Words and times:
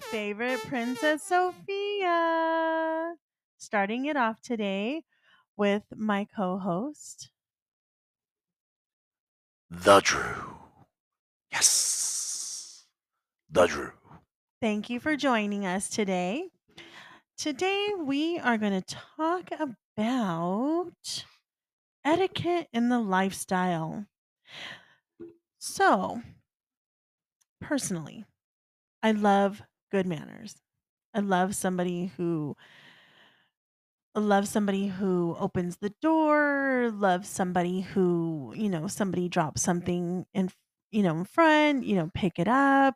favorite 0.00 0.60
Princess 0.66 1.22
Sophia. 1.24 3.16
Starting 3.58 4.06
it 4.06 4.16
off 4.16 4.40
today 4.40 5.04
with 5.56 5.84
my 5.96 6.24
co 6.24 6.58
host. 6.58 7.30
The 9.70 10.00
Drew. 10.00 10.58
Yes. 11.52 12.86
The 13.50 13.66
Drew. 13.66 13.92
Thank 14.60 14.88
you 14.90 15.00
for 15.00 15.16
joining 15.16 15.66
us 15.66 15.88
today. 15.90 16.50
Today 17.36 17.94
we 17.98 18.38
are 18.38 18.58
going 18.58 18.82
to 18.82 18.96
talk 18.96 19.50
about 19.52 21.26
etiquette 22.04 22.68
in 22.72 22.88
the 22.90 23.00
lifestyle. 23.00 24.06
So, 25.60 26.22
personally, 27.60 28.24
I 29.02 29.12
love 29.12 29.62
good 29.90 30.06
manners. 30.06 30.56
I 31.14 31.20
love 31.20 31.54
somebody 31.54 32.12
who 32.16 32.56
love 34.14 34.48
somebody 34.48 34.88
who 34.88 35.36
opens 35.38 35.76
the 35.78 35.92
door, 36.02 36.90
love 36.94 37.26
somebody 37.26 37.80
who, 37.80 38.52
you 38.56 38.68
know, 38.68 38.86
somebody 38.86 39.28
drops 39.28 39.62
something 39.62 40.26
in, 40.34 40.50
you 40.90 41.02
know, 41.02 41.16
in 41.18 41.24
front, 41.24 41.84
you 41.84 41.96
know, 41.96 42.10
pick 42.14 42.38
it 42.38 42.48
up. 42.48 42.94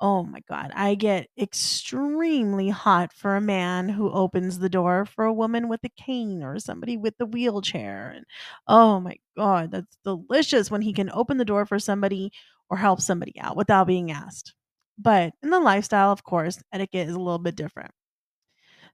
Oh 0.00 0.22
my 0.24 0.40
God. 0.48 0.70
I 0.74 0.94
get 0.94 1.28
extremely 1.38 2.68
hot 2.70 3.12
for 3.12 3.36
a 3.36 3.40
man 3.40 3.88
who 3.88 4.10
opens 4.10 4.58
the 4.58 4.68
door 4.68 5.04
for 5.06 5.24
a 5.24 5.32
woman 5.32 5.68
with 5.68 5.80
a 5.84 5.90
cane 5.90 6.42
or 6.42 6.58
somebody 6.58 6.96
with 6.96 7.16
the 7.18 7.26
wheelchair. 7.26 8.12
And 8.16 8.24
oh 8.66 9.00
my 9.00 9.16
God, 9.36 9.70
that's 9.72 9.96
delicious 10.04 10.70
when 10.70 10.82
he 10.82 10.92
can 10.92 11.10
open 11.12 11.38
the 11.38 11.44
door 11.44 11.66
for 11.66 11.78
somebody 11.78 12.32
or 12.70 12.76
help 12.78 13.00
somebody 13.00 13.38
out 13.40 13.56
without 13.56 13.86
being 13.86 14.10
asked. 14.10 14.54
But 15.00 15.32
in 15.42 15.50
the 15.50 15.60
lifestyle, 15.60 16.12
of 16.12 16.24
course, 16.24 16.62
etiquette 16.72 17.08
is 17.08 17.14
a 17.14 17.18
little 17.18 17.38
bit 17.38 17.56
different. 17.56 17.92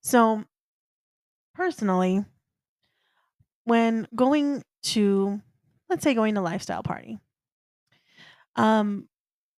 So, 0.02 0.44
personally, 1.54 2.24
when 3.64 4.06
going 4.14 4.62
to, 4.84 5.40
let's 5.88 6.04
say, 6.04 6.14
going 6.14 6.34
to 6.36 6.40
lifestyle 6.40 6.82
party, 6.82 7.18
um, 8.54 9.08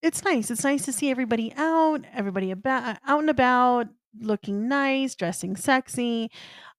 it's 0.03 0.25
nice. 0.25 0.51
It's 0.51 0.65
nice 0.65 0.85
to 0.85 0.93
see 0.93 1.11
everybody 1.11 1.53
out, 1.57 2.05
everybody 2.15 2.51
about 2.51 2.99
out 3.05 3.21
and 3.21 3.31
about, 3.31 3.89
looking 4.21 4.69
nice, 4.69 5.15
dressing 5.15 5.57
sexy. 5.57 6.31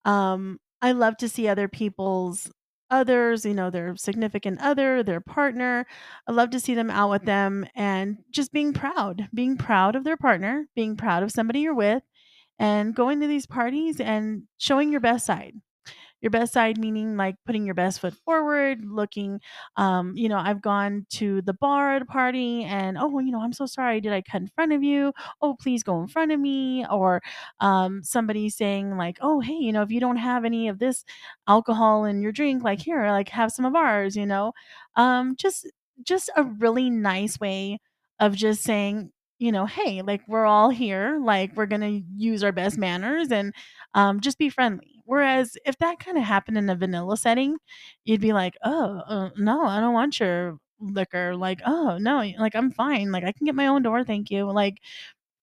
Um, 0.06 0.60
I 0.82 0.94
love 0.94 1.18
to 1.18 1.30
see 1.30 1.48
other 1.48 1.68
people's 1.68 2.50
others, 2.90 3.46
you 3.46 3.54
know, 3.54 3.70
their 3.70 3.96
significant 3.96 4.62
other, 4.62 5.04
their 5.04 5.22
partner. 5.22 5.86
I 6.28 6.32
love 6.32 6.50
to 6.52 6.60
see 6.60 6.76
them 6.76 6.90
out 6.90 7.10
with 7.10 7.26
them 7.26 7.66
and 7.76 8.18
just 8.32 8.52
being 8.52 8.74
proud, 8.74 9.28
being 9.34 9.58
proud 9.58 9.96
of 9.96 10.04
their 10.04 10.18
partner, 10.18 10.68
being 10.76 10.96
proud 10.98 11.24
of 11.24 11.32
somebody 11.32 11.62
you're 11.62 11.74
with, 11.74 12.04
and 12.60 12.96
going 12.96 13.20
to 13.22 13.28
these 13.28 13.46
parties 13.46 14.00
and 14.00 14.44
showing 14.58 14.92
your 14.92 15.02
best 15.02 15.26
side 15.26 15.56
your 16.22 16.32
best 16.32 16.54
side 16.54 16.78
meaning 16.78 17.16
like 17.18 17.36
putting 17.46 17.66
your 17.66 17.76
best 17.76 18.00
foot 18.00 18.14
forward 18.26 18.80
looking 18.86 19.40
um 19.78 20.14
you 20.16 20.28
know 20.30 20.38
i've 20.38 20.62
gone 20.62 21.06
to 21.10 21.42
the 21.44 21.54
bar 21.54 21.96
at 21.96 22.02
a 22.02 22.06
party 22.06 22.64
and 22.64 22.98
oh 22.98 23.20
you 23.20 23.32
know 23.32 23.42
i'm 23.42 23.54
so 23.54 23.66
sorry 23.66 24.02
did 24.02 24.12
i 24.14 24.22
cut 24.22 24.42
in 24.42 24.48
front 24.56 24.74
of 24.74 24.84
you 24.84 25.14
oh 25.42 25.56
please 25.60 25.84
go 25.84 26.00
in 26.02 26.08
front 26.08 26.32
of 26.32 26.40
me 26.40 26.86
or 26.92 27.22
um 27.60 28.02
somebody 28.04 28.50
saying 28.50 28.98
like 28.98 29.18
oh 29.22 29.40
hey 29.40 29.54
you 29.54 29.72
know 29.72 29.82
if 29.82 29.92
you 29.92 30.00
don't 30.00 30.18
have 30.18 30.46
any 30.46 30.68
of 30.68 30.80
this 30.80 31.04
alcohol 31.48 32.06
in 32.06 32.22
your 32.22 32.32
drink 32.32 32.64
like 32.64 32.82
here 32.82 33.08
like 33.12 33.30
have 33.30 33.52
some 33.52 33.66
of 33.66 33.76
ours 33.76 34.16
you 34.16 34.26
know 34.26 34.52
um 34.96 35.36
just 35.38 35.68
just 36.04 36.30
a 36.36 36.44
really 36.44 36.90
nice 36.90 37.40
way 37.40 37.80
of 38.20 38.36
just 38.36 38.64
saying 38.64 39.12
you 39.40 39.52
know 39.52 39.66
hey 39.66 40.02
like 40.02 40.22
we're 40.28 40.46
all 40.46 40.70
here 40.70 41.20
like 41.24 41.56
we're 41.56 41.66
gonna 41.66 42.02
use 42.16 42.44
our 42.44 42.52
best 42.52 42.78
manners 42.78 43.32
and 43.32 43.54
um, 43.94 44.20
just 44.20 44.38
be 44.38 44.50
friendly. 44.50 44.97
Whereas 45.08 45.58
if 45.66 45.78
that 45.80 46.00
kind 46.00 46.18
of 46.20 46.26
happened 46.26 46.60
in 46.60 46.70
a 46.70 46.76
vanilla 46.78 47.18
setting, 47.18 47.58
you'd 48.06 48.22
be 48.22 48.34
like, 48.34 48.56
oh, 48.64 49.02
uh, 49.08 49.30
no, 49.38 49.64
I 49.66 49.80
don't 49.82 49.94
want 49.96 50.20
your 50.20 50.58
liquor. 50.82 51.36
Like, 51.36 51.62
oh, 51.66 51.98
no, 52.00 52.24
like 52.40 52.56
I'm 52.56 52.72
fine. 52.72 53.12
Like 53.14 53.24
I 53.26 53.34
can 53.34 53.46
get 53.46 53.56
my 53.56 53.68
own 53.68 53.84
door. 53.84 54.04
Thank 54.04 54.32
you. 54.32 54.52
Like 54.52 54.80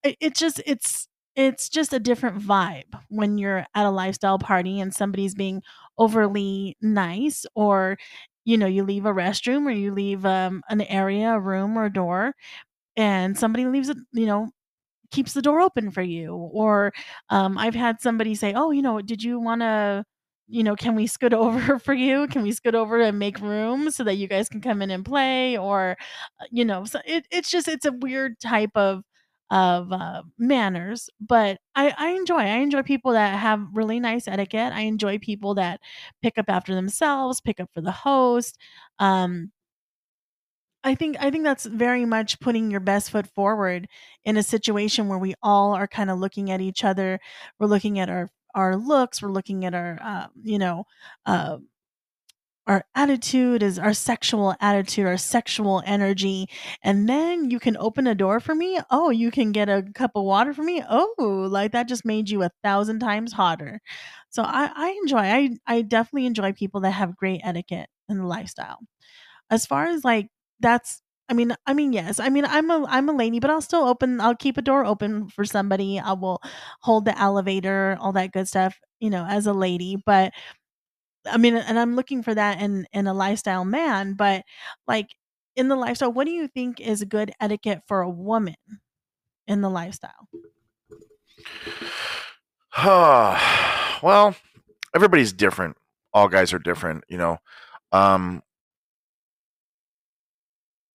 it, 0.02 0.16
it 0.20 0.34
just, 0.36 0.60
it's, 0.66 1.08
it's 1.36 1.68
just 1.68 1.92
a 1.92 1.98
different 2.00 2.40
vibe 2.40 2.84
when 3.08 3.38
you're 3.38 3.66
at 3.74 3.86
a 3.86 3.90
lifestyle 3.90 4.38
party 4.38 4.80
and 4.80 4.94
somebody's 4.94 5.34
being 5.34 5.62
overly 5.98 6.76
nice 6.80 7.44
or 7.56 7.98
you 8.44 8.56
know 8.56 8.66
you 8.66 8.84
leave 8.84 9.06
a 9.06 9.12
restroom 9.12 9.66
or 9.66 9.70
you 9.70 9.92
leave 9.92 10.24
um, 10.26 10.62
an 10.68 10.80
area 10.82 11.30
a 11.34 11.40
room 11.40 11.76
or 11.78 11.86
a 11.86 11.92
door 11.92 12.34
and 12.96 13.38
somebody 13.38 13.66
leaves 13.66 13.88
it 13.88 13.96
you 14.12 14.26
know 14.26 14.48
keeps 15.14 15.34
the 15.34 15.42
door 15.42 15.60
open 15.60 15.90
for 15.90 16.02
you. 16.02 16.34
Or 16.34 16.92
um, 17.30 17.58
I've 17.58 17.74
had 17.74 18.00
somebody 18.00 18.34
say, 18.34 18.52
"Oh, 18.54 18.70
you 18.70 18.82
know, 18.82 19.00
did 19.00 19.22
you 19.22 19.40
want 19.40 19.60
to?" 19.62 20.04
You 20.48 20.62
know, 20.62 20.76
can 20.76 20.94
we 20.94 21.06
scoot 21.06 21.32
over 21.34 21.78
for 21.78 21.94
you? 21.94 22.26
Can 22.28 22.42
we 22.42 22.52
scoot 22.52 22.74
over 22.74 23.00
and 23.00 23.18
make 23.18 23.40
room 23.40 23.90
so 23.90 24.04
that 24.04 24.16
you 24.16 24.28
guys 24.28 24.48
can 24.48 24.60
come 24.60 24.82
in 24.82 24.90
and 24.90 25.04
play? 25.04 25.56
Or, 25.58 25.96
uh, 26.40 26.44
you 26.50 26.64
know, 26.64 26.84
so 26.84 27.00
it, 27.06 27.26
it's 27.30 27.50
just 27.50 27.68
it's 27.68 27.86
a 27.86 27.92
weird 27.92 28.38
type 28.40 28.70
of 28.74 29.02
of 29.50 29.92
uh, 29.92 30.22
manners, 30.38 31.08
but 31.20 31.58
I, 31.76 31.94
I 31.96 32.08
enjoy. 32.10 32.38
I 32.40 32.56
enjoy 32.58 32.82
people 32.82 33.12
that 33.12 33.38
have 33.38 33.66
really 33.72 34.00
nice 34.00 34.26
etiquette. 34.26 34.72
I 34.72 34.80
enjoy 34.82 35.18
people 35.18 35.54
that 35.56 35.80
pick 36.22 36.38
up 36.38 36.46
after 36.48 36.74
themselves, 36.74 37.40
pick 37.40 37.60
up 37.60 37.70
for 37.72 37.80
the 37.82 37.92
host. 37.92 38.58
Um, 38.98 39.52
I 40.84 40.94
think 40.94 41.16
I 41.20 41.30
think 41.30 41.44
that's 41.44 41.64
very 41.66 42.04
much 42.04 42.40
putting 42.40 42.70
your 42.70 42.80
best 42.80 43.10
foot 43.10 43.26
forward 43.26 43.88
in 44.24 44.36
a 44.36 44.42
situation 44.42 45.08
where 45.08 45.18
we 45.18 45.34
all 45.42 45.72
are 45.74 45.88
kind 45.88 46.10
of 46.10 46.18
looking 46.18 46.50
at 46.50 46.60
each 46.60 46.84
other. 46.84 47.20
We're 47.58 47.68
looking 47.68 47.98
at 47.98 48.10
our 48.10 48.30
our 48.54 48.76
looks. 48.76 49.22
We're 49.22 49.30
looking 49.32 49.64
at 49.64 49.74
our 49.74 49.98
um, 50.02 50.30
you 50.42 50.58
know 50.58 50.84
uh, 51.26 51.58
our 52.66 52.82
attitude 52.94 53.62
is 53.62 53.78
our 53.78 53.92
sexual 53.92 54.54
attitude, 54.58 55.06
our 55.06 55.18
sexual 55.18 55.82
energy, 55.84 56.48
and 56.82 57.06
then 57.06 57.50
you 57.50 57.60
can 57.60 57.76
open 57.76 58.06
a 58.06 58.14
door 58.14 58.40
for 58.40 58.54
me. 58.54 58.80
Oh, 58.90 59.10
you 59.10 59.30
can 59.30 59.52
get 59.52 59.68
a 59.68 59.84
cup 59.94 60.12
of 60.14 60.24
water 60.24 60.54
for 60.54 60.62
me. 60.62 60.82
Oh, 60.88 61.46
like 61.50 61.72
that 61.72 61.88
just 61.88 62.06
made 62.06 62.30
you 62.30 62.42
a 62.42 62.50
thousand 62.62 63.00
times 63.00 63.34
hotter. 63.34 63.80
So 64.30 64.42
I, 64.42 64.70
I 64.74 64.88
enjoy. 65.02 65.18
I 65.18 65.50
I 65.66 65.82
definitely 65.82 66.24
enjoy 66.26 66.52
people 66.54 66.80
that 66.82 66.92
have 66.92 67.16
great 67.16 67.42
etiquette 67.44 67.88
the 68.08 68.14
lifestyle. 68.26 68.78
As 69.50 69.66
far 69.66 69.86
as 69.86 70.04
like 70.04 70.28
that's 70.60 71.00
I 71.28 71.34
mean 71.34 71.54
I 71.66 71.74
mean, 71.74 71.92
yes. 71.92 72.20
I 72.20 72.28
mean, 72.28 72.44
I'm 72.44 72.70
a 72.70 72.84
I'm 72.88 73.08
a 73.08 73.12
lady, 73.16 73.40
but 73.40 73.50
I'll 73.50 73.62
still 73.62 73.84
open 73.84 74.20
I'll 74.20 74.36
keep 74.36 74.56
a 74.58 74.62
door 74.62 74.84
open 74.84 75.28
for 75.28 75.44
somebody. 75.44 75.98
I 75.98 76.12
will 76.12 76.40
hold 76.80 77.04
the 77.04 77.18
elevator, 77.18 77.96
all 78.00 78.12
that 78.12 78.32
good 78.32 78.48
stuff, 78.48 78.78
you 79.00 79.10
know, 79.10 79.26
as 79.26 79.46
a 79.46 79.52
lady, 79.52 79.96
but 80.04 80.32
I 81.26 81.38
mean, 81.38 81.56
and 81.56 81.78
I'm 81.78 81.96
looking 81.96 82.22
for 82.22 82.34
that 82.34 82.60
in 82.60 82.86
in 82.92 83.06
a 83.06 83.14
lifestyle 83.14 83.64
man, 83.64 84.14
but 84.14 84.44
like 84.86 85.08
in 85.56 85.68
the 85.68 85.76
lifestyle, 85.76 86.12
what 86.12 86.26
do 86.26 86.32
you 86.32 86.48
think 86.48 86.80
is 86.80 87.04
good 87.04 87.32
etiquette 87.40 87.82
for 87.86 88.02
a 88.02 88.10
woman 88.10 88.56
in 89.46 89.60
the 89.60 89.70
lifestyle? 89.70 90.28
well, 94.02 94.34
everybody's 94.94 95.32
different. 95.32 95.76
All 96.12 96.28
guys 96.28 96.52
are 96.52 96.58
different, 96.58 97.04
you 97.08 97.18
know. 97.18 97.38
Um, 97.92 98.42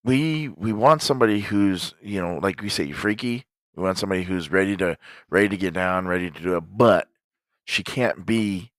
we 0.09 0.49
we 0.49 0.73
want 0.73 1.03
somebody 1.03 1.39
who's 1.39 1.93
you 2.01 2.19
know 2.19 2.39
like 2.41 2.63
we 2.63 2.69
say 2.69 2.91
freaky. 2.91 3.45
We 3.75 3.83
want 3.83 3.99
somebody 3.99 4.23
who's 4.23 4.51
ready 4.51 4.75
to 4.77 4.97
ready 5.29 5.49
to 5.49 5.57
get 5.57 5.75
down, 5.75 6.07
ready 6.07 6.31
to 6.31 6.41
do 6.41 6.57
it, 6.57 6.63
but 6.71 7.07
she 7.65 7.83
can't 7.83 8.25
be, 8.25 8.71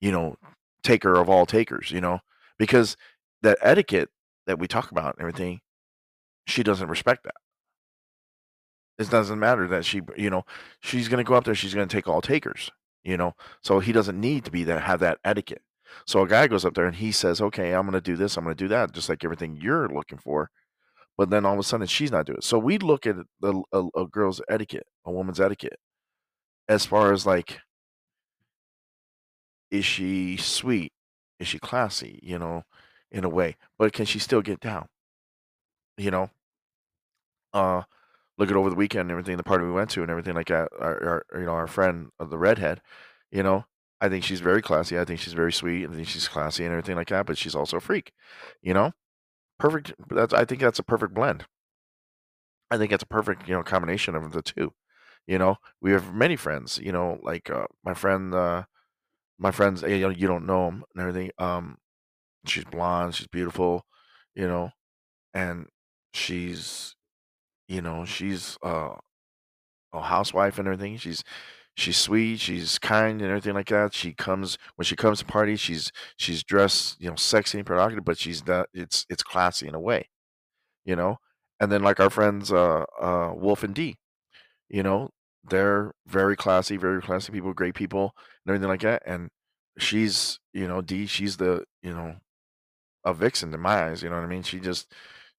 you 0.00 0.10
know, 0.10 0.36
taker 0.82 1.14
of 1.14 1.28
all 1.28 1.46
takers. 1.46 1.92
You 1.92 2.00
know, 2.00 2.20
because 2.58 2.96
that 3.42 3.56
etiquette 3.62 4.10
that 4.46 4.58
we 4.58 4.66
talk 4.66 4.90
about 4.90 5.14
and 5.14 5.20
everything, 5.20 5.60
she 6.48 6.64
doesn't 6.64 6.88
respect 6.88 7.22
that. 7.22 7.36
It 8.98 9.10
doesn't 9.10 9.38
matter 9.38 9.68
that 9.68 9.84
she, 9.84 10.00
you 10.16 10.28
know, 10.28 10.44
she's 10.80 11.08
going 11.08 11.24
to 11.24 11.28
go 11.28 11.34
up 11.34 11.44
there. 11.44 11.54
She's 11.54 11.74
going 11.74 11.86
to 11.86 11.96
take 11.96 12.08
all 12.08 12.20
takers. 12.20 12.68
You 13.04 13.16
know, 13.16 13.36
so 13.62 13.78
he 13.78 13.92
doesn't 13.92 14.20
need 14.20 14.44
to 14.46 14.50
be 14.50 14.64
that 14.64 14.82
have 14.82 14.98
that 15.00 15.18
etiquette. 15.24 15.62
So 16.06 16.22
a 16.22 16.28
guy 16.28 16.46
goes 16.48 16.64
up 16.64 16.74
there 16.74 16.86
and 16.86 16.96
he 16.96 17.12
says, 17.12 17.40
"Okay, 17.40 17.72
I'm 17.72 17.82
going 17.82 17.94
to 17.94 18.00
do 18.00 18.16
this. 18.16 18.36
I'm 18.36 18.44
going 18.44 18.56
to 18.56 18.64
do 18.64 18.68
that," 18.68 18.92
just 18.92 19.08
like 19.08 19.24
everything 19.24 19.56
you're 19.60 19.88
looking 19.88 20.18
for. 20.18 20.50
But 21.18 21.30
then 21.30 21.44
all 21.46 21.54
of 21.54 21.58
a 21.60 21.62
sudden, 21.64 21.86
she's 21.86 22.12
not 22.12 22.26
doing 22.26 22.38
it. 22.38 22.44
So 22.44 22.58
we 22.58 22.78
look 22.78 23.06
at 23.06 23.16
the, 23.40 23.62
a, 23.72 23.84
a 23.96 24.06
girl's 24.06 24.40
etiquette, 24.48 24.86
a 25.04 25.12
woman's 25.12 25.40
etiquette, 25.40 25.78
as 26.68 26.86
far 26.86 27.12
as 27.12 27.26
like, 27.26 27.60
is 29.70 29.84
she 29.84 30.36
sweet? 30.36 30.92
Is 31.40 31.48
she 31.48 31.58
classy? 31.58 32.20
You 32.22 32.38
know, 32.38 32.62
in 33.10 33.24
a 33.24 33.28
way, 33.28 33.56
but 33.78 33.92
can 33.92 34.06
she 34.06 34.18
still 34.18 34.42
get 34.42 34.60
down? 34.60 34.88
You 35.96 36.10
know, 36.10 36.30
uh, 37.52 37.82
look 38.38 38.50
at 38.50 38.56
over 38.56 38.70
the 38.70 38.76
weekend 38.76 39.02
and 39.02 39.12
everything, 39.12 39.36
the 39.36 39.42
party 39.42 39.64
we 39.64 39.72
went 39.72 39.90
to 39.90 40.02
and 40.02 40.10
everything 40.10 40.34
like 40.34 40.48
that. 40.48 40.68
Our, 40.78 41.24
our 41.32 41.40
you 41.40 41.46
know, 41.46 41.52
our 41.52 41.66
friend, 41.66 42.10
uh, 42.20 42.24
the 42.24 42.38
redhead, 42.38 42.80
you 43.30 43.42
know, 43.42 43.64
I 44.02 44.10
think 44.10 44.24
she's 44.24 44.40
very 44.40 44.60
classy. 44.62 44.98
I 44.98 45.06
think 45.06 45.20
she's 45.20 45.32
very 45.32 45.52
sweet. 45.52 45.88
I 45.88 45.94
think 45.94 46.08
she's 46.08 46.28
classy 46.28 46.64
and 46.64 46.72
everything 46.72 46.96
like 46.96 47.08
that. 47.08 47.26
But 47.26 47.38
she's 47.38 47.54
also 47.54 47.78
a 47.78 47.80
freak. 47.80 48.12
You 48.62 48.74
know, 48.74 48.92
perfect. 49.58 49.94
That's 50.10 50.34
I 50.34 50.44
think 50.46 50.60
that's 50.62 50.78
a 50.80 50.84
perfect 50.84 51.14
blend. 51.14 51.46
I 52.70 52.78
think 52.78 52.92
it's 52.92 53.02
a 53.02 53.06
perfect 53.06 53.48
you 53.48 53.54
know 53.54 53.62
combination 53.62 54.14
of 54.14 54.32
the 54.32 54.42
two. 54.42 54.72
You 55.26 55.38
know, 55.38 55.56
we 55.80 55.92
have 55.92 56.14
many 56.14 56.36
friends. 56.36 56.78
You 56.82 56.92
know, 56.92 57.18
like 57.22 57.50
uh, 57.50 57.66
my 57.84 57.94
friend, 57.94 58.34
uh, 58.34 58.64
my 59.38 59.50
friends. 59.50 59.82
You 59.82 60.00
know, 60.00 60.10
you 60.10 60.28
don't 60.28 60.46
know 60.46 60.66
them 60.66 60.84
and 60.94 61.02
everything. 61.02 61.32
Um, 61.38 61.78
she's 62.46 62.64
blonde. 62.64 63.14
She's 63.16 63.28
beautiful. 63.28 63.86
You 64.36 64.48
know, 64.48 64.70
and 65.34 65.68
she's, 66.14 66.96
you 67.68 67.82
know, 67.82 68.04
she's 68.06 68.58
uh, 68.64 68.96
a 69.92 70.00
housewife 70.02 70.58
and 70.58 70.66
everything. 70.68 70.96
She's 70.96 71.22
she's 71.76 71.96
sweet, 71.98 72.40
she's 72.40 72.78
kind 72.78 73.20
and 73.22 73.30
everything 73.30 73.54
like 73.54 73.68
that. 73.68 73.94
She 73.94 74.12
comes 74.14 74.58
when 74.76 74.84
she 74.84 74.96
comes 74.96 75.20
to 75.20 75.24
parties, 75.26 75.60
she's 75.60 75.92
she's 76.16 76.42
dressed, 76.44 77.00
you 77.00 77.08
know, 77.10 77.16
sexy 77.16 77.58
and 77.58 77.66
provocative, 77.66 78.04
but 78.04 78.18
she's 78.18 78.46
not 78.46 78.68
it's 78.74 79.06
it's 79.10 79.22
classy 79.22 79.68
in 79.68 79.74
a 79.74 79.80
way, 79.80 80.08
you 80.84 80.96
know? 80.96 81.18
And 81.60 81.72
then 81.72 81.82
like 81.82 82.00
our 82.00 82.10
friends 82.10 82.52
uh 82.52 82.84
uh 83.00 83.32
Wolf 83.36 83.62
and 83.64 83.74
D, 83.74 83.96
you 84.68 84.82
know, 84.82 85.10
they're 85.44 85.92
very 86.06 86.36
classy, 86.36 86.76
very 86.76 87.02
classy 87.02 87.32
people, 87.32 87.52
great 87.54 87.74
people 87.74 88.14
and 88.46 88.52
everything 88.52 88.68
like 88.68 88.82
that. 88.82 89.02
And 89.06 89.30
she's, 89.78 90.40
you 90.52 90.68
know, 90.68 90.80
D, 90.82 91.06
she's 91.06 91.36
the, 91.38 91.64
you 91.82 91.94
know, 91.94 92.16
a 93.04 93.14
vixen 93.14 93.52
in 93.54 93.60
my 93.60 93.84
eyes. 93.86 94.02
You 94.02 94.10
know 94.10 94.16
what 94.16 94.24
I 94.24 94.28
mean? 94.28 94.42
She 94.42 94.60
just 94.60 94.92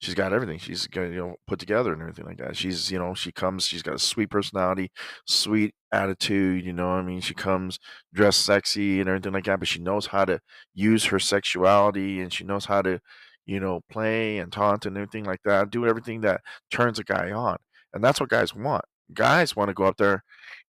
she's 0.03 0.15
got 0.15 0.33
everything. 0.33 0.59
She's 0.59 0.87
you 0.93 1.09
know 1.15 1.35
put 1.47 1.59
together 1.59 1.93
and 1.93 2.01
everything 2.01 2.25
like 2.25 2.37
that. 2.37 2.57
She's 2.57 2.91
you 2.91 2.99
know 2.99 3.13
she 3.13 3.31
comes. 3.31 3.65
She's 3.65 3.81
got 3.83 3.95
a 3.95 3.99
sweet 3.99 4.29
personality, 4.29 4.91
sweet 5.27 5.73
attitude. 5.91 6.65
You 6.65 6.73
know 6.73 6.89
I 6.89 7.01
mean? 7.01 7.21
She 7.21 7.33
comes 7.33 7.79
dressed 8.13 8.45
sexy 8.45 8.99
and 8.99 9.09
everything 9.09 9.33
like 9.33 9.45
that. 9.45 9.59
But 9.59 9.67
she 9.67 9.79
knows 9.79 10.07
how 10.07 10.25
to 10.25 10.39
use 10.73 11.05
her 11.05 11.19
sexuality 11.19 12.21
and 12.21 12.31
she 12.33 12.43
knows 12.43 12.65
how 12.65 12.81
to 12.83 12.99
you 13.45 13.59
know 13.59 13.81
play 13.89 14.37
and 14.39 14.51
taunt 14.51 14.85
and 14.85 14.97
everything 14.97 15.25
like 15.25 15.41
that. 15.45 15.69
Do 15.71 15.87
everything 15.87 16.21
that 16.21 16.41
turns 16.71 16.99
a 16.99 17.03
guy 17.03 17.31
on, 17.31 17.57
and 17.93 18.03
that's 18.03 18.19
what 18.19 18.29
guys 18.29 18.53
want. 18.55 18.85
Guys 19.13 19.55
want 19.55 19.69
to 19.69 19.73
go 19.73 19.85
up 19.85 19.97
there 19.97 20.23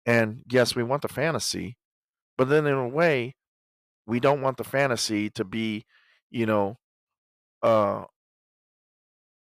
and 0.06 0.44
yes, 0.50 0.76
we 0.76 0.84
want 0.84 1.02
the 1.02 1.08
fantasy, 1.08 1.78
but 2.38 2.50
then 2.50 2.66
in 2.68 2.74
a 2.74 2.88
way, 2.88 3.36
we 4.06 4.20
don't 4.20 4.42
want 4.42 4.58
the 4.58 4.64
fantasy 4.64 5.30
to 5.32 5.46
be, 5.46 5.86
you 6.32 6.46
know, 6.46 6.78
uh, 7.64 8.06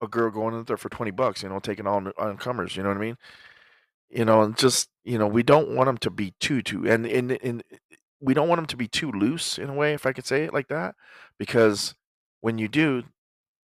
a 0.03 0.09
girl 0.09 0.31
going 0.31 0.55
in 0.55 0.65
there 0.65 0.77
for 0.77 0.89
20 0.89 1.11
bucks, 1.13 1.43
you 1.43 1.49
know, 1.49 1.61
taking 1.61 1.87
all 1.87 2.03
on 2.19 2.37
comers, 2.37 2.77
you 2.77 2.83
know 2.83 2.89
what 2.89 2.99
I 2.99 3.01
mean? 3.01 3.17
You 4.11 4.25
know, 4.25 4.43
and 4.43 4.57
just, 4.57 4.91
you 5.05 5.19
know, 5.19 5.27
we 5.27 5.43
don't 5.43 5.71
want 5.71 5.87
them 5.87 5.99
to 5.99 6.11
be 6.11 6.35
too, 6.41 6.61
too, 6.63 6.87
and, 6.89 7.07
and, 7.07 7.33
and 7.43 7.63
we 8.21 8.35
don't 8.35 8.49
want 8.49 8.59
them 8.59 8.67
to 8.67 8.77
be 8.77 8.89
too 8.89 9.11
loose 9.13 9.59
in 9.59 9.71
a 9.71 9.75
way, 9.75 9.95
if 9.95 10.05
I 10.05 10.13
could 10.13 10.27
say 10.27 10.45
it 10.45 10.53
like 10.53 10.69
that, 10.69 10.95
because 11.39 11.95
when 12.41 12.59
you 12.59 12.69
do, 12.69 13.05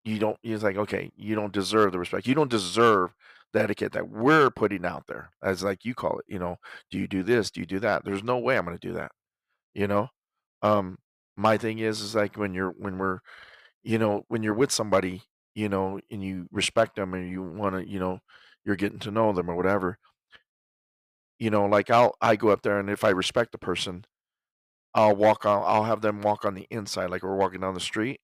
you 0.03 0.19
don't, 0.19 0.37
it's 0.43 0.63
like, 0.63 0.75
okay, 0.75 1.11
you 1.15 1.35
don't 1.35 1.53
deserve 1.53 1.91
the 1.91 1.99
respect. 1.99 2.27
You 2.27 2.35
don't 2.35 2.51
deserve 2.51 3.13
the 3.53 3.61
etiquette 3.61 3.93
that 3.93 4.09
we're 4.09 4.49
putting 4.49 4.85
out 4.85 5.05
there, 5.07 5.29
as 5.41 5.63
like 5.63 5.85
you 5.85 5.93
call 5.93 6.19
it, 6.19 6.25
you 6.27 6.39
know, 6.39 6.57
do 6.91 6.97
you 6.97 7.07
do 7.07 7.23
this? 7.23 7.51
Do 7.51 7.61
you 7.61 7.65
do 7.65 7.79
that? 7.79 8.03
There's 8.03 8.23
no 8.23 8.39
way 8.39 8.57
I'm 8.57 8.65
going 8.65 8.77
to 8.77 8.87
do 8.87 8.95
that, 8.95 9.11
you 9.73 9.87
know? 9.87 10.09
Um, 10.61 10.97
my 11.37 11.57
thing 11.57 11.79
is, 11.79 12.01
is 12.01 12.15
like 12.15 12.35
when 12.35 12.53
you're, 12.53 12.71
when 12.71 12.97
we're, 12.97 13.19
you 13.83 13.97
know, 13.97 14.23
when 14.27 14.43
you're 14.43 14.53
with 14.53 14.71
somebody, 14.71 15.23
you 15.55 15.69
know, 15.69 15.99
and 16.11 16.23
you 16.23 16.47
respect 16.51 16.95
them 16.95 17.13
and 17.13 17.29
you 17.29 17.43
want 17.43 17.75
to, 17.75 17.87
you 17.89 17.99
know, 17.99 18.19
you're 18.65 18.75
getting 18.75 18.99
to 18.99 19.11
know 19.11 19.33
them 19.33 19.49
or 19.49 19.55
whatever, 19.55 19.97
you 21.39 21.49
know, 21.49 21.65
like 21.65 21.89
I'll 21.89 22.15
I 22.21 22.35
go 22.35 22.49
up 22.49 22.61
there 22.61 22.79
and 22.79 22.89
if 22.89 23.03
I 23.03 23.09
respect 23.09 23.51
the 23.51 23.57
person, 23.57 24.05
I'll 24.95 25.15
walk 25.15 25.45
on 25.45 25.63
I'll 25.65 25.85
have 25.85 26.01
them 26.01 26.21
walk 26.21 26.45
on 26.45 26.55
the 26.55 26.67
inside 26.71 27.09
like 27.09 27.23
we're 27.23 27.35
walking 27.37 27.61
down 27.61 27.73
the 27.75 27.79
street. 27.81 28.21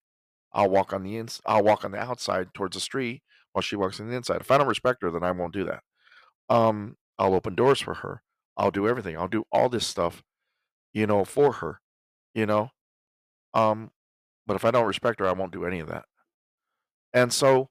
I'll 0.54 0.70
walk 0.70 0.94
on 0.94 1.04
the 1.04 1.18
ins 1.18 1.42
I'll 1.46 1.64
walk 1.64 1.86
on 1.86 1.92
the 1.92 2.00
outside 2.00 2.54
towards 2.56 2.76
the 2.76 2.82
street 2.82 3.24
while 3.54 3.64
she 3.64 3.78
walks 3.78 4.00
on 4.00 4.10
the 4.10 4.16
inside. 4.18 4.42
If 4.42 4.52
I 4.52 4.58
don't 4.60 4.68
respect 4.68 5.04
her, 5.04 5.12
then 5.12 5.24
I 5.24 5.32
won't 5.32 5.54
do 5.54 5.66
that. 5.66 5.84
Um, 6.50 6.98
I'll 7.20 7.36
open 7.36 7.56
doors 7.56 7.82
for 7.82 7.96
her. 7.96 8.24
I'll 8.58 8.72
do 8.72 8.88
everything. 8.88 9.18
I'll 9.18 9.28
do 9.30 9.46
all 9.52 9.70
this 9.70 9.88
stuff, 9.88 10.24
you 10.94 11.08
know, 11.08 11.26
for 11.26 11.54
her, 11.54 11.82
you 12.36 12.46
know. 12.48 12.72
Um, 13.54 13.92
but 14.48 14.56
if 14.56 14.66
I 14.66 14.72
don't 14.72 14.88
respect 14.88 15.20
her, 15.22 15.28
I 15.28 15.34
won't 15.34 15.54
do 15.54 15.66
any 15.66 15.80
of 15.80 15.88
that. 15.90 16.06
And 17.14 17.34
so 17.34 17.70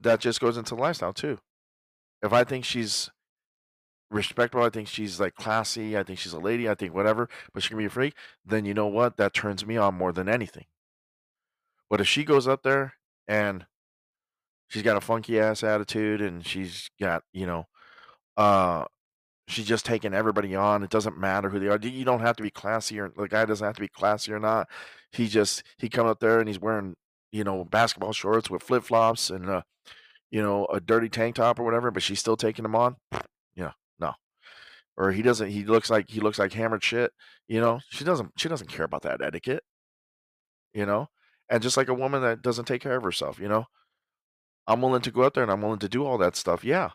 that 0.00 0.20
just 0.20 0.40
goes 0.40 0.56
into 0.56 0.74
the 0.74 0.80
lifestyle 0.80 1.12
too. 1.12 1.38
If 2.22 2.32
I 2.32 2.44
think 2.44 2.64
she's 2.64 3.10
respectable, 4.10 4.64
I 4.64 4.70
think 4.70 4.88
she's 4.88 5.20
like 5.20 5.34
classy, 5.34 5.96
I 5.98 6.02
think 6.02 6.18
she's 6.18 6.32
a 6.32 6.38
lady, 6.38 6.68
I 6.68 6.74
think 6.74 6.94
whatever, 6.94 7.28
but 7.52 7.62
she 7.62 7.70
can 7.70 7.78
be 7.78 7.86
a 7.86 7.90
freak, 7.90 8.14
then 8.44 8.64
you 8.64 8.74
know 8.74 8.86
what? 8.86 9.16
That 9.16 9.34
turns 9.34 9.66
me 9.66 9.76
on 9.76 9.94
more 9.94 10.12
than 10.12 10.28
anything. 10.28 10.66
But 11.90 12.00
if 12.00 12.06
she 12.06 12.24
goes 12.24 12.48
up 12.48 12.62
there 12.62 12.94
and 13.28 13.66
she's 14.68 14.82
got 14.82 14.96
a 14.96 15.00
funky 15.00 15.38
ass 15.38 15.62
attitude 15.62 16.20
and 16.20 16.46
she's 16.46 16.90
got, 17.00 17.22
you 17.32 17.46
know, 17.46 17.66
uh 18.36 18.84
she's 19.48 19.66
just 19.66 19.84
taking 19.84 20.14
everybody 20.14 20.54
on. 20.54 20.82
It 20.82 20.90
doesn't 20.90 21.18
matter 21.18 21.50
who 21.50 21.58
they 21.58 21.68
are. 21.68 21.78
You 21.78 22.04
don't 22.04 22.20
have 22.20 22.36
to 22.36 22.42
be 22.42 22.50
classy 22.50 22.98
or 23.00 23.10
the 23.16 23.28
guy 23.28 23.44
doesn't 23.44 23.64
have 23.66 23.76
to 23.76 23.80
be 23.82 23.88
classy 23.88 24.32
or 24.32 24.38
not. 24.40 24.68
He 25.12 25.28
just 25.28 25.62
he 25.78 25.88
come 25.88 26.06
up 26.06 26.20
there 26.20 26.40
and 26.40 26.48
he's 26.48 26.60
wearing, 26.60 26.96
you 27.34 27.42
know, 27.42 27.64
basketball 27.64 28.12
shorts 28.12 28.48
with 28.48 28.62
flip 28.62 28.84
flops 28.84 29.28
and 29.28 29.50
uh 29.50 29.62
you 30.30 30.42
know, 30.42 30.66
a 30.66 30.80
dirty 30.80 31.08
tank 31.08 31.36
top 31.36 31.60
or 31.60 31.64
whatever, 31.64 31.92
but 31.92 32.02
she's 32.02 32.18
still 32.18 32.36
taking 32.36 32.64
them 32.64 32.74
on. 32.74 32.96
Yeah, 33.54 33.72
no. 34.00 34.14
Or 34.96 35.12
he 35.12 35.22
doesn't. 35.22 35.50
He 35.50 35.64
looks 35.64 35.90
like 35.90 36.10
he 36.10 36.20
looks 36.20 36.40
like 36.40 36.52
hammered 36.52 36.82
shit. 36.82 37.12
You 37.46 37.60
know, 37.60 37.80
she 37.90 38.04
doesn't. 38.04 38.32
She 38.36 38.48
doesn't 38.48 38.66
care 38.66 38.84
about 38.84 39.02
that 39.02 39.22
etiquette. 39.22 39.62
You 40.72 40.86
know, 40.86 41.08
and 41.48 41.62
just 41.62 41.76
like 41.76 41.88
a 41.88 41.94
woman 41.94 42.22
that 42.22 42.42
doesn't 42.42 42.64
take 42.64 42.82
care 42.82 42.96
of 42.96 43.04
herself. 43.04 43.38
You 43.38 43.48
know, 43.48 43.66
I'm 44.66 44.82
willing 44.82 45.02
to 45.02 45.12
go 45.12 45.24
out 45.24 45.34
there 45.34 45.44
and 45.44 45.52
I'm 45.52 45.62
willing 45.62 45.78
to 45.80 45.88
do 45.88 46.04
all 46.04 46.18
that 46.18 46.34
stuff. 46.34 46.64
Yeah, 46.64 46.90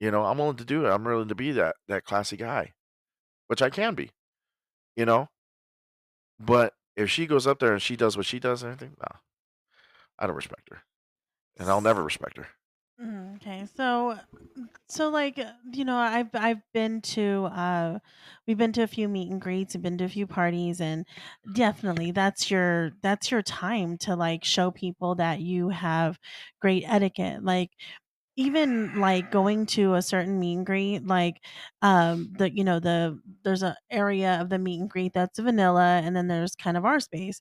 you 0.00 0.10
know, 0.10 0.24
I'm 0.24 0.38
willing 0.38 0.56
to 0.56 0.64
do 0.64 0.84
it. 0.84 0.90
I'm 0.90 1.04
willing 1.04 1.28
to 1.28 1.36
be 1.36 1.52
that 1.52 1.76
that 1.86 2.04
classy 2.04 2.36
guy, 2.36 2.72
which 3.46 3.62
I 3.62 3.70
can 3.70 3.94
be. 3.94 4.10
You 4.96 5.04
know, 5.04 5.28
but 6.40 6.74
if 6.96 7.08
she 7.08 7.26
goes 7.26 7.46
up 7.46 7.60
there 7.60 7.72
and 7.72 7.80
she 7.82 7.94
does 7.94 8.16
what 8.16 8.26
she 8.26 8.40
does 8.40 8.64
and 8.64 8.72
everything, 8.72 8.96
no, 8.98 9.20
I 10.22 10.26
don't 10.26 10.36
respect 10.36 10.70
her, 10.70 10.84
and 11.56 11.68
I'll 11.70 11.80
never 11.82 12.02
respect 12.04 12.38
her. 12.38 12.48
Mm, 13.00 13.36
Okay, 13.36 13.66
so 13.66 14.18
so 14.88 15.08
like 15.10 15.38
uh, 15.38 15.54
you 15.72 15.84
know, 15.84 15.96
I've 15.96 16.30
I've 16.34 16.62
been 16.74 17.00
to 17.02 17.46
uh 17.46 17.98
we've 18.46 18.58
been 18.58 18.72
to 18.74 18.82
a 18.82 18.86
few 18.86 19.08
meet 19.08 19.30
and 19.30 19.40
greets, 19.40 19.74
we've 19.74 19.82
been 19.82 19.98
to 19.98 20.04
a 20.04 20.08
few 20.08 20.26
parties 20.26 20.80
and 20.80 21.06
definitely 21.54 22.10
that's 22.12 22.50
your 22.50 22.92
that's 23.02 23.30
your 23.30 23.42
time 23.42 23.98
to 23.98 24.16
like 24.16 24.44
show 24.44 24.70
people 24.70 25.14
that 25.16 25.40
you 25.40 25.70
have 25.70 26.18
great 26.60 26.84
etiquette. 26.86 27.42
Like 27.44 27.70
even 28.36 28.94
like 29.00 29.30
going 29.30 29.66
to 29.66 29.94
a 29.94 30.02
certain 30.02 30.40
meet 30.40 30.56
and 30.56 30.66
greet, 30.66 31.06
like 31.06 31.44
um 31.82 32.32
the 32.38 32.50
you 32.54 32.64
know 32.64 32.80
the 32.80 33.20
there's 33.44 33.62
a 33.62 33.76
area 33.90 34.40
of 34.40 34.48
the 34.50 34.58
meet 34.58 34.80
and 34.80 34.90
greet 34.90 35.12
that's 35.14 35.38
vanilla, 35.38 36.00
and 36.04 36.16
then 36.16 36.28
there's 36.28 36.54
kind 36.56 36.76
of 36.78 36.84
our 36.86 37.00
space, 37.00 37.40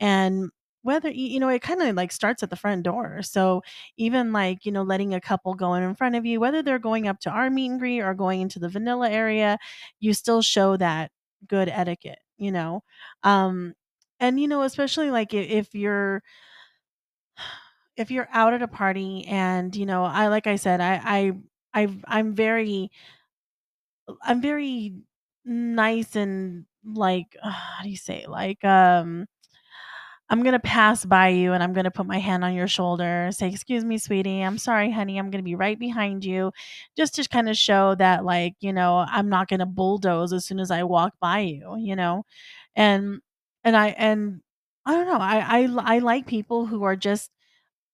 and 0.00 0.50
whether 0.82 1.10
you 1.10 1.40
know 1.40 1.48
it 1.48 1.62
kind 1.62 1.82
of 1.82 1.94
like 1.96 2.12
starts 2.12 2.42
at 2.42 2.50
the 2.50 2.56
front 2.56 2.82
door. 2.84 3.22
So 3.22 3.62
even 3.96 4.32
like 4.32 4.64
you 4.66 4.72
know 4.72 4.82
letting 4.82 5.14
a 5.14 5.20
couple 5.20 5.54
go 5.54 5.74
in 5.74 5.82
in 5.82 5.94
front 5.94 6.16
of 6.16 6.26
you, 6.26 6.40
whether 6.40 6.62
they're 6.62 6.78
going 6.78 7.08
up 7.08 7.20
to 7.20 7.30
our 7.30 7.50
meet 7.50 7.70
and 7.70 7.80
greet 7.80 8.00
or 8.02 8.14
going 8.14 8.40
into 8.42 8.58
the 8.58 8.68
vanilla 8.68 9.10
area, 9.10 9.58
you 10.00 10.14
still 10.14 10.42
show 10.42 10.76
that 10.76 11.10
good 11.48 11.68
etiquette. 11.68 12.18
You 12.38 12.52
know, 12.52 12.82
um, 13.22 13.74
and 14.20 14.40
you 14.40 14.48
know 14.48 14.62
especially 14.62 15.10
like 15.10 15.34
if 15.34 15.74
you're 15.74 16.22
if 17.96 18.10
you're 18.10 18.28
out 18.32 18.54
at 18.54 18.62
a 18.62 18.68
party 18.68 19.24
and 19.26 19.74
you 19.76 19.86
know 19.86 20.04
i 20.04 20.28
like 20.28 20.46
i 20.46 20.56
said 20.56 20.80
i 20.80 21.00
i 21.04 21.32
I've, 21.74 22.04
i'm 22.06 22.34
very 22.34 22.90
i'm 24.22 24.40
very 24.40 24.94
nice 25.44 26.16
and 26.16 26.66
like 26.84 27.36
how 27.42 27.82
do 27.82 27.88
you 27.90 27.96
say 27.96 28.24
like 28.28 28.64
um 28.64 29.26
i'm 30.32 30.42
gonna 30.44 30.60
pass 30.60 31.04
by 31.04 31.28
you 31.28 31.52
and 31.54 31.62
i'm 31.62 31.74
gonna 31.74 31.92
put 31.92 32.06
my 32.06 32.18
hand 32.18 32.44
on 32.44 32.54
your 32.54 32.68
shoulder 32.68 33.30
say 33.32 33.48
excuse 33.48 33.84
me 33.84 33.98
sweetie. 33.98 34.42
I'm 34.42 34.58
sorry 34.58 34.90
honey. 34.92 35.18
I'm 35.18 35.30
gonna 35.30 35.44
be 35.44 35.56
right 35.56 35.78
behind 35.78 36.24
you. 36.24 36.52
Just 36.96 37.14
to 37.16 37.28
kind 37.28 37.48
of 37.50 37.56
show 37.58 37.94
that 37.96 38.24
like 38.24 38.54
you 38.60 38.72
know 38.72 39.04
i'm 39.08 39.28
not 39.28 39.48
gonna 39.48 39.66
bulldoze 39.66 40.32
as 40.32 40.46
soon 40.46 40.60
as 40.60 40.70
i 40.72 40.82
walk 40.84 41.14
by 41.20 41.40
you 41.40 41.76
you 41.78 41.96
know? 41.96 42.24
And 42.76 43.20
and 43.64 43.76
i 43.76 43.88
and 43.90 44.42
i 44.86 44.94
don't 44.94 45.06
know. 45.06 45.18
I 45.20 45.64
i, 45.64 45.96
I 45.96 45.98
like 46.00 46.26
people 46.26 46.66
who 46.66 46.84
are 46.84 46.96
just 46.96 47.30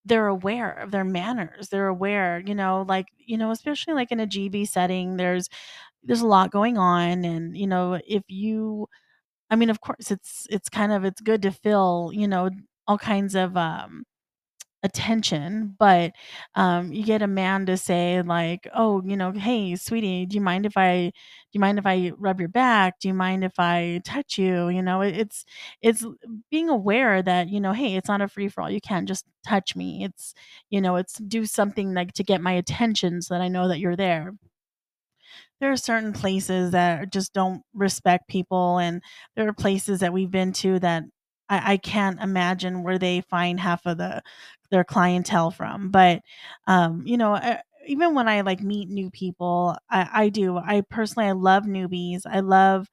they're 0.05 0.29
aware 0.29 0.73
of 0.73 0.91
their 0.91 1.05
manners. 1.05 1.69
They're 1.69 1.89
aware, 1.89 2.43
you 2.45 2.55
know, 2.55 2.85
like, 2.89 3.09
you 3.19 3.37
know, 3.37 3.51
especially 3.51 3.95
like 3.95 4.13
in 4.13 4.21
a 4.21 4.27
GB 4.27 4.65
setting, 4.65 5.17
there's 5.17 5.49
there's 6.05 6.23
a 6.23 6.27
lot 6.29 6.51
going 6.53 6.79
on 6.79 7.25
and, 7.25 7.57
you 7.59 7.67
know, 7.69 8.01
if 8.09 8.25
you 8.29 8.89
I 9.51 9.57
mean, 9.57 9.71
of 9.71 9.81
course, 9.81 10.11
it's 10.11 10.47
it's 10.51 10.69
kind 10.69 10.93
of 10.93 11.05
it's 11.05 11.21
good 11.21 11.43
to 11.43 11.51
feel, 11.51 12.11
you 12.13 12.29
know, 12.29 12.51
all 12.87 12.99
kinds 12.99 13.35
of 13.35 13.57
um 13.57 14.05
attention, 14.85 15.77
but, 15.79 16.13
um, 16.57 16.93
you 16.93 17.05
get 17.05 17.23
a 17.23 17.27
man 17.29 17.67
to 17.67 17.77
say 17.77 18.23
like, 18.23 18.69
"Oh, 18.75 19.03
you 19.05 19.17
know, 19.17 19.33
hey, 19.33 19.77
sweetie, 19.77 20.27
do 20.27 20.37
you 20.37 20.41
mind 20.43 20.67
if 20.67 20.77
I 20.77 21.07
do 21.09 21.13
you 21.53 21.61
mind 21.61 21.79
if 21.81 21.87
I 21.87 22.13
rub 22.19 22.41
your 22.41 22.49
back? 22.51 23.01
Do 23.01 23.09
you 23.09 23.15
mind 23.15 23.45
if 23.45 23.55
I 23.59 24.03
touch 24.05 24.39
you?" 24.39 24.69
You 24.71 24.83
know, 24.83 25.03
it 25.03 25.17
it's 25.19 25.45
it's 25.83 26.05
being 26.51 26.69
aware 26.71 27.23
that, 27.23 27.49
you 27.51 27.61
know, 27.61 27.73
"Hey, 27.73 27.97
it's 27.97 28.09
not 28.09 28.23
a 28.23 28.29
free 28.29 28.49
for 28.49 28.63
all. 28.63 28.71
You 28.71 28.81
can't 28.83 29.09
just 29.09 29.27
touch 29.47 29.77
me. 29.77 30.05
It's, 30.05 30.35
you 30.71 30.81
know, 30.81 30.97
it's 30.97 31.15
do 31.19 31.47
something 31.47 31.95
like 31.95 32.13
to 32.15 32.25
get 32.25 32.41
my 32.43 32.53
attention 32.53 33.23
so 33.23 33.35
that 33.35 33.43
I 33.43 33.49
know 33.49 33.69
that 33.69 33.81
you're 33.81 33.97
there." 33.97 34.35
There 35.61 35.73
are 35.73 35.77
certain 35.77 36.13
places 36.13 36.73
that 36.73 37.13
just 37.13 37.33
don't 37.33 37.63
respect 37.75 38.29
people, 38.29 38.79
and 38.79 39.03
there 39.37 39.49
are 39.49 39.53
places 39.53 40.01
that 40.01 40.13
we've 40.13 40.31
been 40.31 40.53
to 40.55 40.79
that 40.81 41.05
I 41.49 41.75
I 41.75 41.77
can't 41.79 42.21
imagine 42.23 42.83
where 42.85 42.99
they 42.99 43.23
find 43.23 43.61
half 43.61 43.87
of 43.87 43.99
the 43.99 44.23
their 44.71 44.85
clientele 44.85 45.51
from, 45.51 45.91
but, 45.91 46.21
um, 46.67 47.03
you 47.07 47.17
know, 47.17 47.35
uh, 47.35 47.59
even 47.87 48.15
when 48.15 48.29
I, 48.29 48.43
like, 48.43 48.61
meet 48.63 48.89
new 48.91 49.11
people, 49.11 49.77
I 49.91 50.09
I 50.27 50.29
do, 50.31 50.59
I 50.59 50.83
personally 50.91 51.29
I 51.29 51.33
love 51.33 51.65
newbies, 51.65 52.23
I 52.27 52.41
love 52.41 52.89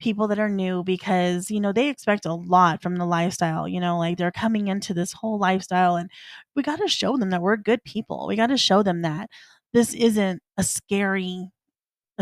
people 0.00 0.28
that 0.28 0.38
are 0.40 0.48
new 0.48 0.82
because, 0.84 1.50
you 1.50 1.60
know, 1.60 1.72
they 1.72 1.88
expect 1.88 2.26
a 2.26 2.34
lot 2.34 2.82
from 2.82 2.96
the 2.96 3.06
lifestyle, 3.06 3.68
you 3.68 3.80
know, 3.80 3.98
like, 3.98 4.18
they're 4.18 4.32
coming 4.32 4.68
into 4.68 4.94
this 4.94 5.12
whole 5.12 5.38
lifestyle, 5.38 5.96
and 5.96 6.10
we 6.56 6.62
gotta 6.62 6.88
show 6.88 7.16
them 7.16 7.30
that 7.30 7.42
we're 7.42 7.56
good 7.56 7.82
people, 7.84 8.26
we 8.28 8.36
gotta 8.36 8.56
show 8.58 8.82
them 8.82 9.02
that 9.02 9.28
this 9.72 9.94
isn't 9.94 10.42
a 10.58 10.62
scary 10.64 11.50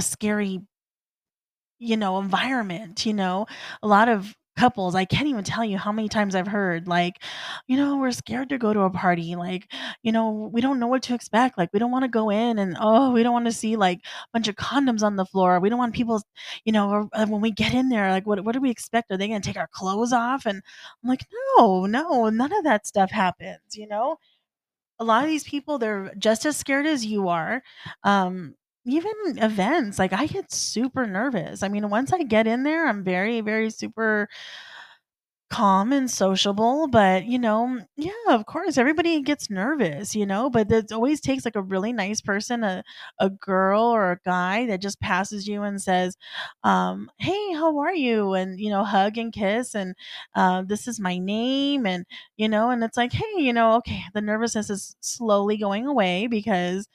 a 0.01 0.03
scary 0.03 0.63
you 1.81 1.97
know, 1.97 2.19
environment, 2.21 3.07
you 3.07 3.15
know? 3.15 3.47
A 3.83 3.89
lot 3.89 4.09
of 4.09 4.35
couples, 4.59 4.95
I 4.95 5.07
can't 5.07 5.27
even 5.29 5.43
tell 5.45 5.65
you 5.65 5.79
how 5.79 5.91
many 5.93 6.09
times 6.11 6.35
I've 6.35 6.47
heard, 6.47 6.87
like, 6.87 7.23
"You 7.67 7.79
know, 7.79 7.97
we're 7.97 8.11
scared 8.13 8.51
to 8.51 8.59
go 8.59 8.75
to 8.75 8.81
a 8.83 8.91
party," 8.91 9.35
like, 9.35 9.73
you 10.03 10.13
know, 10.13 10.51
"We 10.53 10.61
don't 10.61 10.79
know 10.79 10.89
what 10.89 11.03
to 11.05 11.15
expect," 11.15 11.57
like, 11.57 11.71
"We 11.73 11.79
don't 11.79 11.91
wanna 11.91 12.09
go 12.09 12.29
in 12.31 12.59
and, 12.59 12.77
oh, 12.79 13.11
we 13.13 13.23
don't 13.23 13.33
wanna 13.33 13.53
see, 13.53 13.77
like, 13.77 14.01
a 14.05 14.27
bunch 14.35 14.49
of 14.49 14.57
condoms 14.57 15.03
on 15.03 15.17
the 15.17 15.25
floor, 15.25 15.59
we 15.61 15.71
don't 15.71 15.79
want 15.79 15.95
people's" 15.95 16.25
you 16.67 16.73
know, 16.73 16.91
or, 16.91 17.09
uh, 17.15 17.25
"When 17.27 17.41
we 17.41 17.51
get 17.53 17.73
in 17.73 17.89
there, 17.89 18.11
like, 18.11 18.27
what 18.27 18.45
what 18.45 18.53
do 18.53 18.61
we 18.61 18.71
expect? 18.71 19.11
Are 19.11 19.17
they 19.17 19.29
gonna 19.29 19.41
take 19.41 19.57
our 19.57 19.69
clothes 19.73 20.13
off?" 20.13 20.45
And 20.47 20.61
I'm 21.03 21.09
like, 21.09 21.25
"No, 21.59 21.87
no, 21.87 22.29
none 22.29 22.53
of 22.53 22.65
that 22.65 22.87
stuff 22.87 23.11
happens," 23.11 23.61
you 23.75 23.87
know? 23.89 24.17
A 25.01 25.05
lot 25.05 25.25
of 25.25 25.31
these 25.31 25.45
people, 25.45 25.79
they're 25.79 26.13
just 26.19 26.47
as 26.47 26.57
scared 26.59 26.87
as 26.87 27.07
you 27.07 27.29
are, 27.29 27.63
um, 28.05 28.55
even 28.87 29.13
events, 29.39 29.99
like, 29.99 30.13
I 30.13 30.27
get 30.27 30.53
super 30.53 31.07
nervous, 31.07 31.63
I 31.63 31.69
mean, 31.69 31.89
once 31.91 32.13
I 32.13 32.23
get 32.25 32.47
in 32.47 32.63
there, 32.65 32.87
I'm 32.89 33.05
very, 33.05 33.41
very 33.43 33.71
super 33.71 34.29
calm 35.51 35.93
and 35.93 36.09
sociable, 36.09 36.87
but, 36.87 37.25
you 37.27 37.37
know 37.37 37.81
yeah, 37.97 38.13
of 38.29 38.47
course, 38.47 38.79
everybody 38.79 39.21
gets 39.21 39.51
nervous, 39.51 40.15
you 40.15 40.25
know, 40.25 40.49
but 40.49 40.71
it 40.71 40.93
always 40.93 41.21
takes, 41.21 41.45
like, 41.45 41.57
a 41.57 41.63
really 41.63 41.93
nice 41.93 42.21
person, 42.21 42.63
a 42.63 42.85
a 43.19 43.31
girl 43.31 43.83
or 43.83 44.13
a 44.13 44.19
guy 44.25 44.67
that 44.67 44.81
just 44.81 45.01
passes 45.01 45.49
you 45.49 45.63
and 45.65 45.83
says, 45.83 46.17
um, 46.63 47.11
"Hey, 47.19 47.53
how 47.55 47.79
are 47.79 47.93
you?" 47.93 48.33
And, 48.35 48.61
you 48.61 48.71
know, 48.71 48.85
hug 48.85 49.19
and 49.19 49.33
kiss, 49.33 49.75
and, 49.75 49.97
uh, 50.37 50.63
"This 50.63 50.87
is 50.87 51.01
my 51.01 51.19
name," 51.19 51.85
and, 51.85 52.07
you 52.37 52.49
know, 52.49 52.71
and 52.71 52.85
it's 52.85 52.97
like, 52.97 53.13
"Hey," 53.13 53.35
you 53.43 53.53
know, 53.53 53.75
"Okay, 53.79 54.05
the 54.15 54.21
nervousness 54.21 54.71
is 54.71 54.95
slowly 55.01 55.57
going 55.57 55.85
away 55.87 56.29
because" 56.29 56.87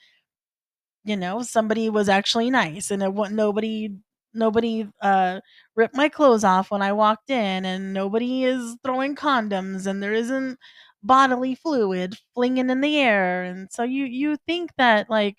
you 1.06 1.16
know, 1.16 1.42
somebody 1.42 1.90
was 1.90 2.10
actually 2.10 2.50
nice, 2.50 2.90
and 2.92 3.02
it 3.04 3.14
nobody 3.32 3.90
nobody, 4.34 4.86
uh, 5.02 5.40
ripped 5.76 5.96
my 5.96 6.08
clothes 6.10 6.44
off 6.44 6.70
when 6.72 6.82
I 6.82 6.92
walked 6.92 7.30
in, 7.30 7.64
and 7.66 7.94
nobody 7.94 8.44
is 8.44 8.76
throwing 8.84 9.16
condoms, 9.16 9.86
and 9.88 10.02
there 10.02 10.14
isn't 10.14 10.58
bodily 11.04 11.54
fluid 11.56 12.16
flinging 12.34 12.70
in 12.70 12.82
the 12.82 12.98
air, 12.98 13.44
and 13.44 13.68
so 13.72 13.84
you 13.84 14.04
you 14.06 14.36
think 14.48 14.72
that, 14.78 15.10
like, 15.10 15.38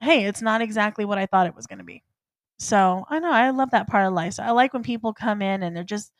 "Hey, 0.00 0.24
it's 0.24 0.42
not 0.42 0.60
exactly 0.62 1.04
what 1.04 1.18
I 1.18 1.26
thought 1.26 1.46
it 1.46 1.54
was 1.54 1.66
gonna 1.66 1.84
be." 1.84 2.02
So, 2.58 3.06
I 3.10 3.18
know, 3.20 3.32
I 3.32 3.50
love 3.50 3.70
that 3.72 3.88
part 3.88 4.06
of 4.06 4.14
life, 4.14 4.34
so 4.34 4.42
I 4.44 4.52
like 4.52 4.74
when 4.74 4.82
people 4.84 5.14
come 5.14 5.42
in 5.42 5.62
and 5.64 5.76
they're 5.76 5.84
just 5.84 6.12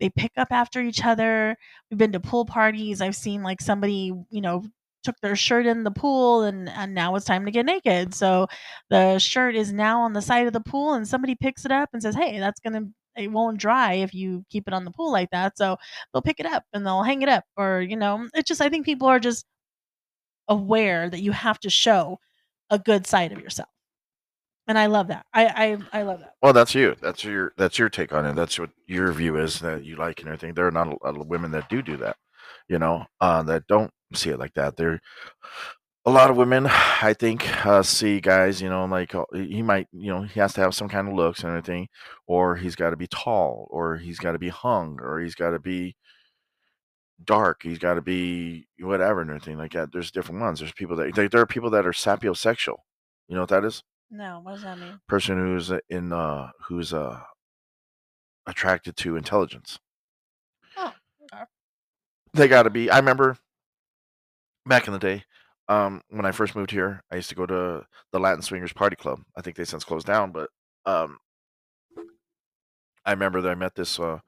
they 0.00 0.10
pick 0.10 0.32
up 0.38 0.48
after 0.52 0.80
each 0.82 1.04
other. 1.04 1.56
We've 1.90 1.98
been 1.98 2.12
to 2.12 2.20
pool 2.20 2.44
parties, 2.46 3.00
I've 3.02 3.16
seen, 3.16 3.42
like, 3.44 3.60
somebody, 3.62 4.12
you 4.30 4.40
know, 4.42 4.64
took 5.02 5.16
their 5.22 5.36
shirt 5.36 5.66
in 5.66 5.84
the 5.84 5.90
pool, 5.90 6.42
and 6.42 6.68
and 6.70 6.94
now 6.94 7.14
it's 7.16 7.26
time 7.26 7.44
to 7.46 7.50
get 7.50 7.66
naked, 7.66 8.14
so 8.14 8.46
the 8.90 9.18
shirt 9.18 9.54
is 9.56 9.72
now 9.72 10.00
on 10.02 10.12
the 10.12 10.22
side 10.22 10.46
of 10.46 10.52
the 10.52 10.60
pool, 10.60 10.94
and 10.94 11.06
somebody 11.08 11.34
picks 11.36 11.64
it 11.64 11.72
up 11.72 11.90
and 11.92 12.02
says, 12.02 12.14
"Hey, 12.14 12.38
that's 12.38 12.60
gonna 12.60 12.82
it 13.16 13.32
won't 13.32 13.58
dry 13.58 13.94
if 13.94 14.14
you 14.14 14.44
keep 14.50 14.68
it 14.68 14.74
on 14.74 14.84
the 14.84 14.90
pool 14.92 15.10
like 15.12 15.30
that," 15.32 15.58
so 15.58 15.76
they'll 16.12 16.22
pick 16.22 16.40
it 16.40 16.46
up, 16.46 16.64
and 16.72 16.86
they'll 16.86 17.02
hang 17.02 17.22
it 17.22 17.28
up, 17.28 17.44
or, 17.56 17.80
you 17.82 17.96
know, 17.96 18.28
it's 18.34 18.48
just 18.48 18.60
I 18.60 18.68
think 18.68 18.84
people 18.86 19.08
are 19.08 19.20
just 19.20 19.44
aware 20.48 21.08
that 21.10 21.20
you 21.20 21.32
have 21.32 21.58
to 21.60 21.70
show 21.70 22.18
a 22.70 22.78
good 22.78 23.06
side 23.06 23.32
of 23.32 23.40
yourself. 23.40 23.68
And 24.66 24.78
I 24.78 24.86
love 24.86 25.08
that. 25.08 25.24
I 25.32 25.78
I 25.92 26.00
I 26.00 26.02
love 26.02 26.20
that. 26.20 26.34
Well, 26.42 26.52
that's 26.52 26.74
you. 26.74 26.94
That's 27.00 27.24
your 27.24 27.52
that's 27.56 27.78
your 27.78 27.88
take 27.88 28.12
on 28.12 28.26
it. 28.26 28.34
That's 28.36 28.58
what 28.58 28.70
your 28.86 29.12
view 29.12 29.36
is 29.36 29.60
that 29.60 29.84
you 29.84 29.96
like 29.96 30.20
and 30.20 30.28
everything. 30.28 30.54
There 30.54 30.66
are 30.66 30.70
not 30.70 30.88
a 30.88 30.98
lot 31.04 31.16
of 31.18 31.26
women 31.26 31.50
that 31.52 31.70
do 31.70 31.80
do 31.82 31.96
that, 31.98 32.16
you 32.68 32.78
know, 32.78 33.06
uh, 33.20 33.42
that 33.44 33.66
don't 33.66 33.90
see 34.14 34.30
it 34.30 34.38
like 34.38 34.54
that. 34.54 34.76
There 34.76 35.00
a 36.08 36.10
lot 36.10 36.30
of 36.30 36.36
women, 36.38 36.66
I 36.66 37.12
think, 37.12 37.66
uh, 37.66 37.82
see 37.82 38.20
guys, 38.20 38.62
you 38.62 38.70
know, 38.70 38.86
like 38.86 39.14
uh, 39.14 39.24
he 39.32 39.62
might, 39.62 39.88
you 39.92 40.10
know, 40.10 40.22
he 40.22 40.40
has 40.40 40.54
to 40.54 40.62
have 40.62 40.74
some 40.74 40.88
kind 40.88 41.06
of 41.06 41.14
looks 41.14 41.40
and 41.40 41.50
everything, 41.50 41.88
or 42.26 42.56
he's 42.56 42.76
got 42.76 42.90
to 42.90 42.96
be 42.96 43.06
tall, 43.06 43.68
or 43.70 43.96
he's 43.96 44.18
got 44.18 44.32
to 44.32 44.38
be 44.38 44.48
hung, 44.48 44.98
or 45.02 45.20
he's 45.20 45.34
got 45.34 45.50
to 45.50 45.58
be 45.58 45.96
dark, 47.22 47.62
he's 47.62 47.78
got 47.78 47.94
to 47.94 48.00
be 48.00 48.66
whatever 48.80 49.20
and 49.20 49.28
everything 49.28 49.58
like 49.58 49.72
that. 49.72 49.92
There's 49.92 50.10
different 50.10 50.40
ones. 50.40 50.60
There's 50.60 50.72
people 50.72 50.96
that 50.96 51.14
there 51.30 51.40
are 51.42 51.46
people 51.46 51.70
that 51.70 51.86
are 51.86 51.92
sapiosexual. 51.92 52.76
You 53.28 53.34
know 53.34 53.42
what 53.42 53.50
that 53.50 53.64
is? 53.64 53.82
No, 54.10 54.40
what 54.42 54.54
does 54.54 54.62
that 54.62 54.78
mean? 54.78 55.00
Person 55.08 55.36
who's 55.36 55.70
in 55.90 56.12
uh 56.12 56.50
who's 56.66 56.94
uh 56.94 57.20
attracted 58.46 58.96
to 58.96 59.16
intelligence. 59.16 59.78
Oh, 60.78 60.94
okay. 61.34 61.42
They 62.32 62.48
got 62.48 62.62
to 62.62 62.70
be. 62.70 62.90
I 62.90 62.96
remember 62.96 63.36
back 64.66 64.86
in 64.86 64.92
the 64.92 64.98
day, 64.98 65.24
um, 65.68 66.02
when 66.10 66.24
I 66.24 66.32
first 66.32 66.56
moved 66.56 66.70
here, 66.70 67.02
I 67.10 67.16
used 67.16 67.28
to 67.28 67.34
go 67.34 67.46
to 67.46 67.84
the 68.12 68.20
Latin 68.20 68.42
Swingers 68.42 68.72
Party 68.72 68.96
Club. 68.96 69.20
I 69.36 69.42
think 69.42 69.56
they 69.56 69.64
since 69.64 69.84
closed 69.84 70.06
down, 70.06 70.32
but 70.32 70.50
um, 70.86 71.18
I 73.04 73.10
remember 73.12 73.40
that 73.42 73.50
I 73.50 73.54
met 73.54 73.74
this 73.74 73.98
uh, 74.00 74.20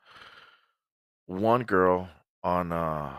one 1.26 1.64
girl 1.64 2.08
on 2.42 2.72
uh, 2.72 3.12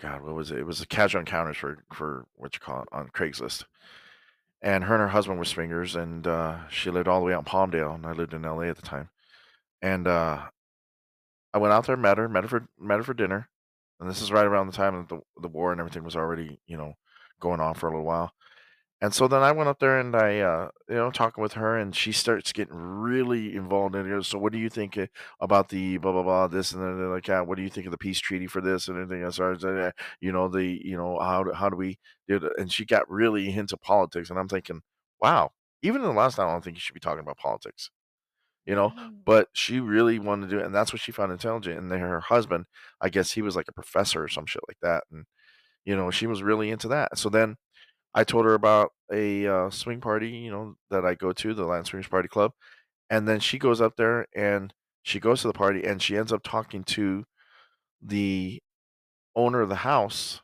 God, 0.00 0.22
what 0.22 0.34
was 0.34 0.50
it? 0.50 0.58
It 0.58 0.66
was 0.66 0.80
a 0.80 0.86
casual 0.86 1.20
encounters 1.20 1.56
for 1.56 1.84
for 1.92 2.26
what 2.36 2.54
you 2.54 2.60
call 2.60 2.82
it 2.82 2.88
on 2.92 3.08
Craigslist. 3.08 3.64
And 4.62 4.84
her 4.84 4.94
and 4.94 5.02
her 5.02 5.08
husband 5.08 5.38
were 5.38 5.44
swingers, 5.44 5.94
and 5.96 6.26
uh, 6.26 6.68
she 6.68 6.90
lived 6.90 7.08
all 7.08 7.20
the 7.20 7.26
way 7.26 7.34
out 7.34 7.40
in 7.40 7.44
Palmdale, 7.44 7.94
and 7.94 8.06
I 8.06 8.12
lived 8.12 8.34
in 8.34 8.42
LA 8.42 8.62
at 8.62 8.76
the 8.76 8.82
time. 8.82 9.08
And 9.82 10.08
uh, 10.08 10.42
I 11.54 11.58
went 11.58 11.72
out 11.72 11.86
there, 11.86 11.96
met 11.96 12.18
her, 12.18 12.28
met 12.28 12.44
her 12.44 12.48
for 12.48 12.68
met 12.78 12.98
her 12.98 13.04
for 13.04 13.14
dinner, 13.14 13.48
and 14.00 14.08
this 14.08 14.22
is 14.22 14.32
right 14.32 14.46
around 14.46 14.66
the 14.68 14.72
time 14.72 14.96
that 14.96 15.08
the 15.08 15.20
the 15.40 15.48
war 15.48 15.72
and 15.72 15.80
everything 15.80 16.04
was 16.04 16.16
already, 16.16 16.60
you 16.66 16.76
know, 16.76 16.94
going 17.40 17.60
on 17.60 17.74
for 17.74 17.88
a 17.88 17.90
little 17.90 18.06
while. 18.06 18.32
And 19.00 19.14
so 19.14 19.28
then 19.28 19.42
I 19.42 19.52
went 19.52 19.68
up 19.68 19.78
there 19.78 20.00
and 20.00 20.16
I, 20.16 20.40
uh, 20.40 20.70
you 20.88 20.96
know, 20.96 21.10
talking 21.12 21.40
with 21.42 21.52
her, 21.52 21.76
and 21.78 21.94
she 21.94 22.10
starts 22.10 22.52
getting 22.52 22.74
really 22.74 23.54
involved 23.54 23.94
in 23.94 24.10
it. 24.12 24.24
So, 24.24 24.38
what 24.38 24.52
do 24.52 24.58
you 24.58 24.68
think 24.68 24.98
uh, 24.98 25.06
about 25.40 25.68
the 25.68 25.98
blah 25.98 26.10
blah 26.12 26.24
blah 26.24 26.48
this 26.48 26.72
and 26.72 26.82
then 26.82 27.10
like 27.10 27.26
that? 27.26 27.46
What 27.46 27.56
do 27.58 27.62
you 27.62 27.70
think 27.70 27.86
of 27.86 27.92
the 27.92 27.98
peace 27.98 28.18
treaty 28.18 28.48
for 28.48 28.60
this 28.60 28.88
and 28.88 28.98
everything? 28.98 29.30
Far 29.30 29.52
as 29.52 29.64
uh, 29.64 29.92
you 30.20 30.32
know, 30.32 30.48
the 30.48 30.64
you 30.84 30.96
know 30.96 31.18
how 31.20 31.44
do, 31.44 31.52
how 31.52 31.68
do 31.68 31.76
we 31.76 31.98
do 32.26 32.36
it? 32.36 32.52
And 32.58 32.72
she 32.72 32.84
got 32.84 33.08
really 33.10 33.54
into 33.56 33.76
politics, 33.76 34.30
and 34.30 34.38
I'm 34.38 34.48
thinking, 34.48 34.82
wow. 35.20 35.52
Even 35.82 36.00
in 36.02 36.08
the 36.08 36.12
last 36.14 36.34
time, 36.36 36.48
I 36.48 36.52
don't 36.52 36.64
think 36.64 36.76
you 36.76 36.80
should 36.80 36.94
be 36.94 37.00
talking 37.00 37.20
about 37.20 37.36
politics, 37.36 37.90
you 38.68 38.76
know. 38.76 38.90
Mm. 38.90 39.14
But 39.24 39.48
she 39.54 39.80
really 39.80 40.18
wanted 40.18 40.48
to 40.48 40.56
do 40.56 40.60
it, 40.60 40.66
and 40.66 40.74
that's 40.74 40.92
what 40.92 41.02
she 41.02 41.12
found 41.12 41.32
intelligent. 41.32 41.78
And 41.78 41.90
then 41.90 42.00
her 42.00 42.20
husband, 42.20 42.66
I 43.00 43.08
guess 43.08 43.32
he 43.32 43.42
was 43.42 43.56
like 43.56 43.68
a 43.68 43.72
professor 43.72 44.22
or 44.22 44.28
some 44.28 44.46
shit 44.46 44.62
like 44.68 44.78
that, 44.82 45.04
and 45.10 45.24
you 45.84 45.96
know, 45.96 46.10
she 46.10 46.26
was 46.26 46.42
really 46.42 46.70
into 46.70 46.88
that. 46.88 47.18
So 47.18 47.30
then 47.30 47.56
I 48.14 48.24
told 48.24 48.44
her 48.44 48.54
about 48.54 48.92
a 49.12 49.46
uh, 49.46 49.70
swing 49.70 50.00
party, 50.00 50.28
you 50.30 50.50
know, 50.50 50.76
that 50.90 51.04
I 51.06 51.14
go 51.14 51.32
to, 51.32 51.54
the 51.54 51.64
Latin 51.64 51.86
Swingers 51.86 52.08
Party 52.08 52.28
Club, 52.28 52.52
and 53.10 53.26
then 53.26 53.40
she 53.40 53.58
goes 53.58 53.80
up 53.80 53.96
there 53.96 54.26
and 54.34 54.72
she 55.02 55.20
goes 55.20 55.40
to 55.42 55.48
the 55.48 55.54
party 55.54 55.84
and 55.84 56.02
she 56.02 56.16
ends 56.16 56.32
up 56.32 56.42
talking 56.44 56.84
to 56.84 57.24
the 58.02 58.60
owner 59.34 59.62
of 59.62 59.70
the 59.70 59.76
house. 59.76 60.42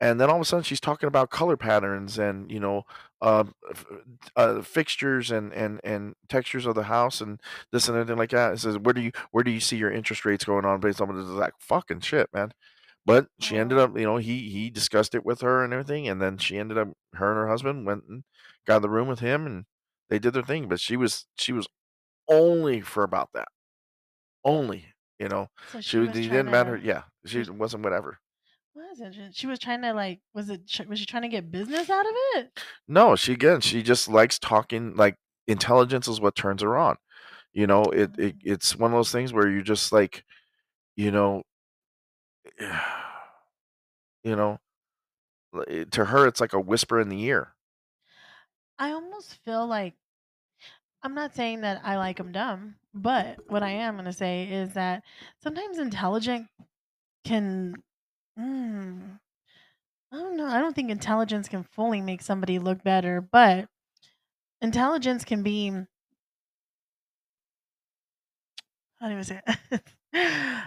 And 0.00 0.20
then 0.20 0.28
all 0.28 0.36
of 0.36 0.42
a 0.42 0.44
sudden 0.44 0.64
she's 0.64 0.80
talking 0.80 1.08
about 1.08 1.30
color 1.30 1.56
patterns 1.56 2.18
and 2.18 2.50
you 2.50 2.60
know 2.60 2.84
uh, 3.20 3.44
uh, 4.36 4.62
fixtures 4.62 5.30
and, 5.30 5.52
and, 5.52 5.80
and 5.84 6.14
textures 6.28 6.66
of 6.66 6.74
the 6.74 6.84
house 6.84 7.20
and 7.20 7.40
this 7.72 7.88
and 7.88 7.96
everything 7.96 8.18
like 8.18 8.30
that. 8.30 8.52
It 8.52 8.58
says 8.60 8.78
where 8.78 8.94
do 8.94 9.00
you 9.00 9.10
where 9.32 9.42
do 9.44 9.50
you 9.50 9.60
see 9.60 9.76
your 9.76 9.90
interest 9.92 10.24
rates 10.24 10.44
going 10.44 10.64
on 10.64 10.80
based 10.80 11.00
on 11.00 11.14
this? 11.16 11.26
Like 11.26 11.54
fucking 11.58 12.00
shit, 12.00 12.28
man. 12.32 12.52
But 13.06 13.28
she 13.40 13.56
ended 13.56 13.78
Oh. 13.78 13.84
up, 13.84 13.96
you 13.98 14.04
know, 14.04 14.18
he 14.18 14.48
he 14.50 14.70
discussed 14.70 15.14
it 15.14 15.24
with 15.24 15.40
her 15.40 15.64
and 15.64 15.72
everything, 15.72 16.08
and 16.08 16.20
then 16.20 16.38
she 16.38 16.58
ended 16.58 16.78
up 16.78 16.88
her 17.14 17.30
and 17.30 17.38
her 17.38 17.48
husband 17.48 17.86
went 17.86 18.04
and 18.08 18.22
got 18.66 18.76
in 18.76 18.82
the 18.82 18.90
room 18.90 19.08
with 19.08 19.20
him, 19.20 19.46
and 19.46 19.64
they 20.10 20.18
did 20.18 20.34
their 20.34 20.42
thing. 20.42 20.68
But 20.68 20.78
she 20.80 20.96
was 20.96 21.26
she 21.36 21.52
was 21.52 21.66
only 22.28 22.80
for 22.82 23.02
about 23.04 23.30
that, 23.34 23.48
only, 24.44 24.86
you 25.18 25.28
know, 25.28 25.48
So 25.72 25.80
she 25.80 25.88
she 25.90 25.98
was- 25.98 26.08
was 26.10 26.16
it 26.18 26.20
trying 26.22 26.32
didn't 26.36 26.50
matter. 26.52 26.76
Yeah, 26.76 27.02
she 27.24 27.42
wasn't 27.50 27.82
whatever. 27.84 28.18
What 28.78 28.92
is 28.92 29.00
it? 29.00 29.34
She 29.34 29.46
was 29.46 29.58
trying 29.58 29.82
to, 29.82 29.92
like 29.92 30.20
was 30.34 30.50
it 30.50 30.62
was 30.88 31.00
she 31.00 31.06
trying 31.06 31.22
to 31.22 31.28
get 31.28 31.50
business 31.50 31.90
out 31.90 32.06
of 32.06 32.12
it? 32.36 32.60
No, 32.86 33.16
she 33.16 33.32
again, 33.32 33.60
she 33.60 33.82
just 33.82 34.08
likes 34.08 34.38
talking. 34.38 34.94
Like 34.94 35.16
intelligence 35.48 36.06
is 36.08 36.20
what 36.20 36.36
turns 36.36 36.62
her 36.62 36.76
on. 36.76 36.96
You 37.52 37.66
know, 37.66 37.82
it, 37.84 38.16
it 38.18 38.36
Oh. 38.50 38.52
it's 38.52 38.76
one 38.76 38.92
of 38.92 38.96
those 38.96 39.10
things 39.12 39.32
where 39.32 39.48
you 39.48 39.62
just 39.62 39.90
like, 39.92 40.24
you 40.96 41.10
know, 41.10 41.42
you 44.24 44.36
know, 44.36 44.58
eh, 45.68 45.84
to 45.90 46.04
her 46.04 46.26
it's 46.26 46.40
like 46.40 46.52
a 46.52 46.60
whisper 46.60 47.00
in 47.00 47.08
the 47.08 47.22
ear. 47.24 47.54
I 48.78 48.92
almost 48.92 49.38
feel 49.44 49.66
like 49.66 49.94
I'm 51.02 51.14
not 51.14 51.34
saying 51.34 51.62
that 51.62 51.80
I 51.84 51.96
like 51.96 52.18
them 52.18 52.32
dumb, 52.32 52.76
but 52.94 53.38
what 53.48 53.62
I 53.62 53.70
am 53.70 53.96
gonna 53.96 54.12
say 54.12 54.44
is 54.44 54.74
that 54.74 55.02
sometimes 55.42 55.78
intelligent 55.78 56.48
can 57.24 57.74
mm, 58.38 59.18
I 60.12 60.16
don't 60.16 60.36
know. 60.36 60.46
I 60.46 60.60
don't 60.60 60.74
think 60.74 60.90
intelligence 60.90 61.48
can 61.48 61.64
fully 61.64 62.00
make 62.02 62.22
somebody 62.22 62.58
look 62.58 62.82
better, 62.84 63.20
but 63.20 63.68
intelligence 64.62 65.24
can 65.24 65.42
be 65.42 65.72
how 69.00 69.08
do 69.08 69.18
I 69.18 69.22
say 69.22 69.40
it? 69.72 69.82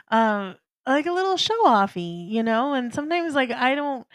um, 0.09 0.55
like 0.85 1.05
a 1.05 1.11
little 1.11 1.37
show 1.37 1.65
offy, 1.65 2.29
you 2.29 2.43
know. 2.43 2.73
And 2.73 2.93
sometimes, 2.93 3.35
like 3.35 3.51
I 3.51 3.75
don't, 3.75 4.07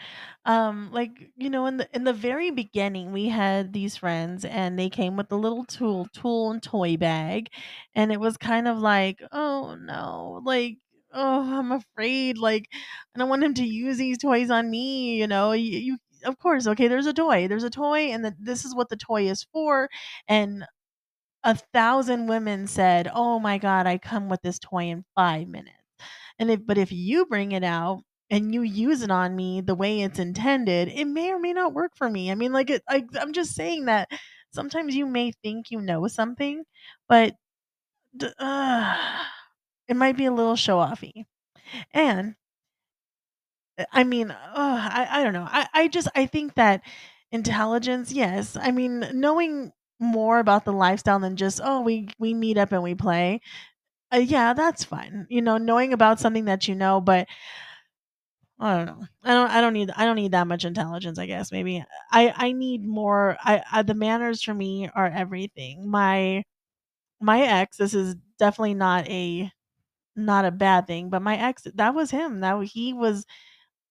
um, 0.45 0.89
like 0.91 1.11
you 1.37 1.49
know, 1.49 1.65
in 1.67 1.77
the 1.77 1.87
in 1.95 2.03
the 2.03 2.13
very 2.13 2.51
beginning, 2.51 3.11
we 3.11 3.27
had 3.29 3.73
these 3.73 3.97
friends, 3.97 4.45
and 4.45 4.77
they 4.77 4.89
came 4.89 5.17
with 5.17 5.31
a 5.31 5.35
little 5.35 5.65
tool, 5.65 6.07
tool 6.13 6.51
and 6.51 6.61
toy 6.63 6.97
bag, 6.97 7.49
and 7.95 8.11
it 8.11 8.19
was 8.19 8.37
kind 8.37 8.67
of 8.67 8.77
like, 8.79 9.21
oh 9.31 9.75
no, 9.75 10.41
like. 10.45 10.77
Oh, 11.13 11.59
I'm 11.59 11.71
afraid. 11.71 12.37
Like, 12.37 12.67
I 13.15 13.19
don't 13.19 13.29
want 13.29 13.43
him 13.43 13.53
to 13.55 13.63
use 13.65 13.97
these 13.97 14.17
toys 14.17 14.49
on 14.49 14.69
me. 14.69 15.15
You 15.19 15.27
know, 15.27 15.51
you, 15.53 15.79
you 15.79 15.97
of 16.25 16.37
course, 16.39 16.67
okay. 16.67 16.87
There's 16.87 17.05
a 17.07 17.13
toy. 17.13 17.47
There's 17.47 17.63
a 17.63 17.69
toy, 17.69 18.11
and 18.11 18.25
the, 18.25 18.35
this 18.39 18.65
is 18.65 18.75
what 18.75 18.89
the 18.89 18.97
toy 18.97 19.27
is 19.29 19.45
for. 19.53 19.89
And 20.27 20.65
a 21.43 21.55
thousand 21.73 22.27
women 22.27 22.67
said, 22.67 23.09
"Oh 23.13 23.39
my 23.39 23.57
god, 23.59 23.87
I 23.87 23.97
come 23.99 24.29
with 24.29 24.41
this 24.43 24.59
toy 24.59 24.85
in 24.85 25.05
5 25.15 25.47
minutes." 25.49 25.77
And 26.39 26.51
if 26.51 26.65
but 26.65 26.77
if 26.79 26.91
you 26.93 27.25
bring 27.27 27.53
it 27.53 27.63
out 27.65 28.03
and 28.31 28.53
you 28.53 28.61
use 28.63 29.01
it 29.03 29.11
on 29.11 29.35
me 29.35 29.61
the 29.61 29.75
way 29.75 30.01
it's 30.01 30.19
intended, 30.19 30.89
it 30.89 31.05
may 31.07 31.31
or 31.31 31.39
may 31.39 31.53
not 31.53 31.73
work 31.73 31.93
for 31.97 32.09
me. 32.09 32.31
I 32.31 32.35
mean, 32.35 32.53
like 32.53 32.69
it 32.71 32.83
I 32.89 33.05
I'm 33.19 33.33
just 33.33 33.55
saying 33.55 33.85
that 33.85 34.09
sometimes 34.53 34.95
you 34.95 35.05
may 35.07 35.31
think 35.43 35.71
you 35.71 35.81
know 35.81 36.07
something, 36.07 36.63
but 37.09 37.35
uh, 38.39 39.23
it 39.87 39.95
might 39.95 40.17
be 40.17 40.25
a 40.25 40.31
little 40.31 40.55
show 40.55 40.77
offy. 40.77 41.25
And 41.93 42.35
uh, 43.77 43.85
I 43.91 44.03
mean, 44.03 44.31
I 44.31 45.07
I 45.09 45.23
don't 45.23 45.33
know. 45.33 45.47
I 45.49 45.67
I 45.73 45.87
just 45.87 46.07
I 46.15 46.25
think 46.25 46.55
that 46.55 46.81
intelligence, 47.31 48.11
yes. 48.11 48.57
I 48.59 48.71
mean, 48.71 49.05
knowing 49.13 49.71
more 49.99 50.39
about 50.39 50.65
the 50.65 50.73
lifestyle 50.73 51.19
than 51.19 51.35
just, 51.35 51.59
"Oh, 51.63 51.81
we 51.81 52.09
we 52.19 52.33
meet 52.33 52.57
up 52.57 52.71
and 52.71 52.83
we 52.83 52.95
play." 52.95 53.41
Uh, 54.13 54.17
yeah, 54.19 54.53
that's 54.53 54.83
fine. 54.85 55.27
You 55.29 55.41
know, 55.41 55.57
knowing 55.57 55.93
about 55.93 56.19
something 56.21 56.45
that 56.45 56.67
you 56.67 56.75
know, 56.75 57.01
but 57.01 57.27
I 58.59 58.75
don't 58.77 58.85
know. 58.87 59.07
I 59.23 59.33
don't 59.33 59.49
I 59.51 59.61
don't 59.61 59.73
need 59.73 59.91
I 59.95 60.05
don't 60.05 60.15
need 60.15 60.31
that 60.31 60.47
much 60.47 60.65
intelligence, 60.65 61.19
I 61.19 61.27
guess. 61.27 61.51
Maybe 61.51 61.83
I 62.11 62.33
I 62.35 62.51
need 62.53 62.83
more 62.85 63.37
I, 63.41 63.63
I 63.71 63.81
the 63.83 63.93
manners 63.93 64.41
for 64.41 64.53
me 64.53 64.89
are 64.95 65.07
everything. 65.07 65.87
My 65.89 66.43
my 67.21 67.41
ex, 67.41 67.77
this 67.77 67.93
is 67.95 68.15
definitely 68.39 68.75
not 68.75 69.07
a 69.09 69.51
not 70.17 70.45
a 70.45 70.51
bad 70.51 70.87
thing, 70.87 71.09
but 71.09 71.21
my 71.21 71.37
ex, 71.37 71.63
that 71.75 71.95
was 71.95 72.11
him. 72.11 72.41
That 72.41 72.63
he 72.65 72.93
was 72.93 73.25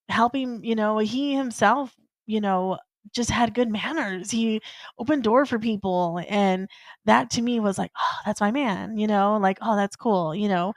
helping, 0.09 0.63
you 0.63 0.75
know, 0.75 0.97
he 0.99 1.35
himself, 1.35 1.95
you 2.27 2.41
know, 2.41 2.77
just 3.13 3.29
had 3.31 3.53
good 3.55 3.69
manners. 3.71 4.31
He 4.31 4.61
opened 4.99 5.23
door 5.23 5.45
for 5.45 5.59
people 5.59 6.21
and 6.29 6.69
that 7.05 7.29
to 7.31 7.41
me 7.41 7.59
was 7.59 7.77
like, 7.77 7.91
"Oh, 7.97 8.17
that's 8.25 8.41
my 8.41 8.51
man," 8.51 8.97
you 8.97 9.07
know, 9.07 9.37
like, 9.37 9.59
"Oh, 9.61 9.75
that's 9.77 9.95
cool," 9.95 10.35
you 10.35 10.49
know. 10.49 10.73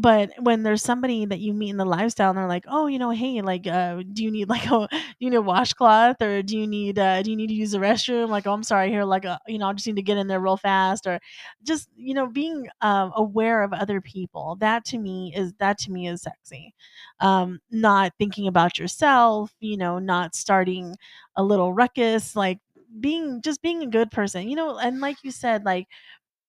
But 0.00 0.30
when 0.38 0.62
there's 0.62 0.82
somebody 0.82 1.26
that 1.26 1.40
you 1.40 1.52
meet 1.52 1.70
in 1.70 1.76
the 1.76 1.84
lifestyle 1.84 2.30
and 2.30 2.38
they're 2.38 2.46
like, 2.48 2.64
"Oh, 2.68 2.86
you 2.86 2.98
know, 2.98 3.10
hey, 3.10 3.42
like, 3.42 3.66
uh, 3.66 4.02
do 4.12 4.22
you 4.24 4.30
need 4.30 4.48
like 4.48 4.64
a 4.66 4.88
do 4.90 4.98
you 5.18 5.30
need 5.30 5.36
a 5.36 5.42
washcloth 5.42 6.22
or 6.22 6.42
do 6.42 6.56
you 6.56 6.66
need 6.66 6.98
uh, 6.98 7.22
do 7.22 7.30
you 7.30 7.36
need 7.36 7.48
to 7.48 7.54
use 7.54 7.72
the 7.72 7.78
restroom?" 7.78 8.28
Like, 8.28 8.46
"Oh, 8.46 8.52
I'm 8.52 8.62
sorry, 8.62 8.88
here, 8.90 9.04
like, 9.04 9.24
uh, 9.26 9.38
you 9.48 9.58
know, 9.58 9.68
I 9.68 9.72
just 9.74 9.86
need 9.86 9.96
to 9.96 10.02
get 10.02 10.16
in 10.18 10.26
there 10.28 10.40
real 10.40 10.56
fast," 10.56 11.06
or 11.06 11.20
just 11.64 11.88
you 11.96 12.14
know, 12.14 12.26
being 12.28 12.68
um, 12.80 13.12
aware 13.16 13.62
of 13.62 13.72
other 13.72 14.00
people. 14.00 14.56
That 14.60 14.84
to 14.86 14.98
me 14.98 15.32
is 15.36 15.52
that 15.58 15.78
to 15.80 15.92
me 15.92 16.08
is 16.08 16.22
sexy. 16.22 16.74
Um, 17.20 17.60
not 17.70 18.12
thinking 18.18 18.46
about 18.48 18.78
yourself, 18.78 19.52
you 19.60 19.76
know, 19.76 19.98
not 19.98 20.34
starting 20.34 20.96
a 21.36 21.42
little 21.42 21.72
ruckus, 21.74 22.34
like 22.36 22.58
being 23.00 23.42
just 23.42 23.62
being 23.62 23.82
a 23.82 23.86
good 23.86 24.10
person, 24.10 24.48
you 24.48 24.56
know, 24.56 24.78
and 24.78 25.00
like 25.00 25.18
you 25.24 25.30
said, 25.30 25.64
like 25.64 25.86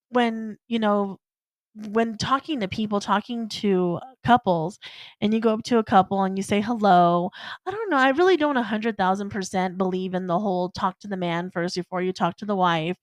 when 0.10 0.58
you 0.68 0.80
know 0.80 1.20
when 1.76 2.18
talking 2.18 2.60
to 2.60 2.68
people, 2.68 3.00
talking 3.00 3.48
to 3.50 4.00
couples, 4.26 4.80
and 5.22 5.34
you 5.34 5.40
go 5.40 5.54
up 5.54 5.64
to 5.64 5.78
a 5.78 5.84
couple 5.84 6.24
and 6.24 6.38
you 6.38 6.44
say 6.44 6.62
hello, 6.62 7.30
I 7.66 7.72
don't 7.72 7.90
know. 7.90 7.98
I 7.98 8.10
really 8.10 8.38
don't 8.38 8.56
100,000% 8.56 9.78
believe 9.78 10.14
in 10.14 10.28
the 10.28 10.40
whole 10.40 10.70
talk 10.72 11.00
to 11.00 11.08
the 11.08 11.18
man 11.18 11.50
first 11.52 11.76
before 11.76 12.02
you 12.02 12.14
talk 12.14 12.38
to 12.38 12.46
the 12.46 12.56
wife. 12.56 12.98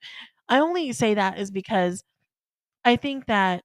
I 0.49 0.61
only 0.61 0.93
say 0.93 1.15
that 1.15 1.39
is 1.39 1.51
because 1.51 2.03
I 2.85 2.97
think 2.97 3.27
that 3.27 3.63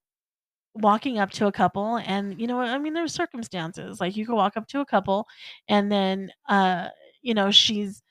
walking 0.74 1.18
up 1.18 1.30
to 1.30 1.46
a 1.46 1.52
couple 1.52 1.96
and 1.98 2.40
you 2.40 2.46
know 2.48 2.60
I 2.60 2.78
mean 2.78 2.94
there's 2.94 3.14
circumstances 3.14 4.00
like 4.00 4.16
you 4.16 4.26
could 4.26 4.34
walk 4.34 4.56
up 4.56 4.66
to 4.68 4.80
a 4.80 4.86
couple 4.86 5.26
and 5.68 5.90
then 5.90 6.30
uh 6.48 6.88
you 7.22 7.32
know 7.32 7.50
she's 7.52 8.02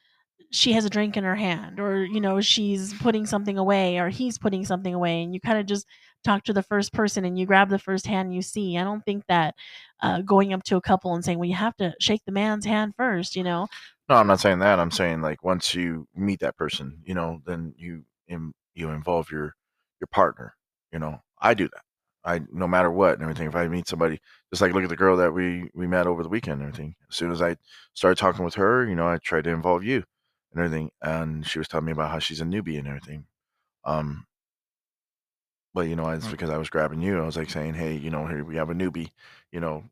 she 0.51 0.73
has 0.73 0.85
a 0.85 0.89
drink 0.89 1.17
in 1.17 1.23
her 1.25 1.35
hand 1.35 1.79
or 1.79 2.05
you 2.05 2.21
know 2.21 2.41
she's 2.41 2.93
putting 2.95 3.25
something 3.25 3.57
away 3.57 3.99
or 3.99 4.09
he's 4.09 4.37
putting 4.37 4.65
something 4.65 4.93
away 4.93 5.23
and 5.23 5.33
you 5.33 5.41
kind 5.41 5.59
of 5.59 5.65
just 5.65 5.87
talk 6.23 6.43
to 6.43 6.53
the 6.53 6.63
first 6.63 6.93
person 6.93 7.25
and 7.25 7.37
you 7.37 7.45
grab 7.45 7.69
the 7.69 7.79
first 7.79 8.07
hand 8.07 8.33
you 8.33 8.41
see 8.41 8.77
i 8.77 8.83
don't 8.83 9.03
think 9.05 9.23
that 9.27 9.55
uh, 10.01 10.21
going 10.21 10.53
up 10.53 10.63
to 10.63 10.75
a 10.75 10.81
couple 10.81 11.13
and 11.13 11.23
saying 11.23 11.39
well 11.39 11.49
you 11.49 11.55
have 11.55 11.75
to 11.75 11.93
shake 11.99 12.21
the 12.25 12.31
man's 12.31 12.65
hand 12.65 12.93
first 12.97 13.35
you 13.35 13.43
know 13.43 13.67
No, 14.09 14.15
I'm 14.15 14.27
not 14.27 14.39
saying 14.41 14.59
that. 14.59 14.79
I'm 14.79 14.91
saying 14.91 15.21
like 15.21 15.43
once 15.43 15.73
you 15.73 16.07
meet 16.15 16.39
that 16.41 16.57
person, 16.57 16.99
you 17.05 17.13
know, 17.13 17.41
then 17.45 17.73
you 17.77 18.03
you 18.27 18.89
involve 18.89 19.31
your 19.31 19.55
your 19.99 20.07
partner. 20.11 20.55
You 20.91 20.99
know, 20.99 21.21
I 21.39 21.53
do 21.53 21.69
that. 21.69 21.81
I 22.25 22.41
no 22.51 22.67
matter 22.67 22.91
what 22.91 23.13
and 23.13 23.21
everything. 23.23 23.47
If 23.47 23.55
I 23.55 23.67
meet 23.67 23.87
somebody, 23.87 24.19
just 24.51 24.61
like 24.61 24.73
look 24.73 24.83
at 24.83 24.89
the 24.89 24.95
girl 24.95 25.17
that 25.17 25.33
we 25.33 25.69
we 25.73 25.87
met 25.87 26.07
over 26.07 26.23
the 26.23 26.29
weekend 26.29 26.61
and 26.61 26.69
everything. 26.69 26.95
As 27.09 27.15
soon 27.15 27.31
as 27.31 27.41
I 27.41 27.57
started 27.93 28.17
talking 28.17 28.45
with 28.45 28.55
her, 28.55 28.87
you 28.87 28.95
know, 28.95 29.07
I 29.07 29.17
tried 29.17 29.45
to 29.45 29.51
involve 29.51 29.83
you 29.83 30.03
and 30.53 30.63
everything, 30.63 30.91
and 31.01 31.45
she 31.47 31.59
was 31.59 31.67
telling 31.67 31.85
me 31.85 31.91
about 31.93 32.11
how 32.11 32.19
she's 32.19 32.41
a 32.41 32.45
newbie 32.45 32.77
and 32.77 32.87
everything. 32.87 33.25
Um, 33.85 34.25
but 35.73 35.87
you 35.87 35.95
know, 35.95 36.09
it's 36.09 36.27
Mm. 36.27 36.31
because 36.31 36.49
I 36.49 36.57
was 36.57 36.69
grabbing 36.69 37.01
you. 37.01 37.21
I 37.21 37.25
was 37.25 37.37
like 37.37 37.49
saying, 37.49 37.73
hey, 37.75 37.95
you 37.95 38.09
know, 38.09 38.27
here 38.27 38.43
we 38.43 38.55
have 38.57 38.69
a 38.69 38.73
newbie. 38.73 39.11
You 39.51 39.59
know, 39.59 39.83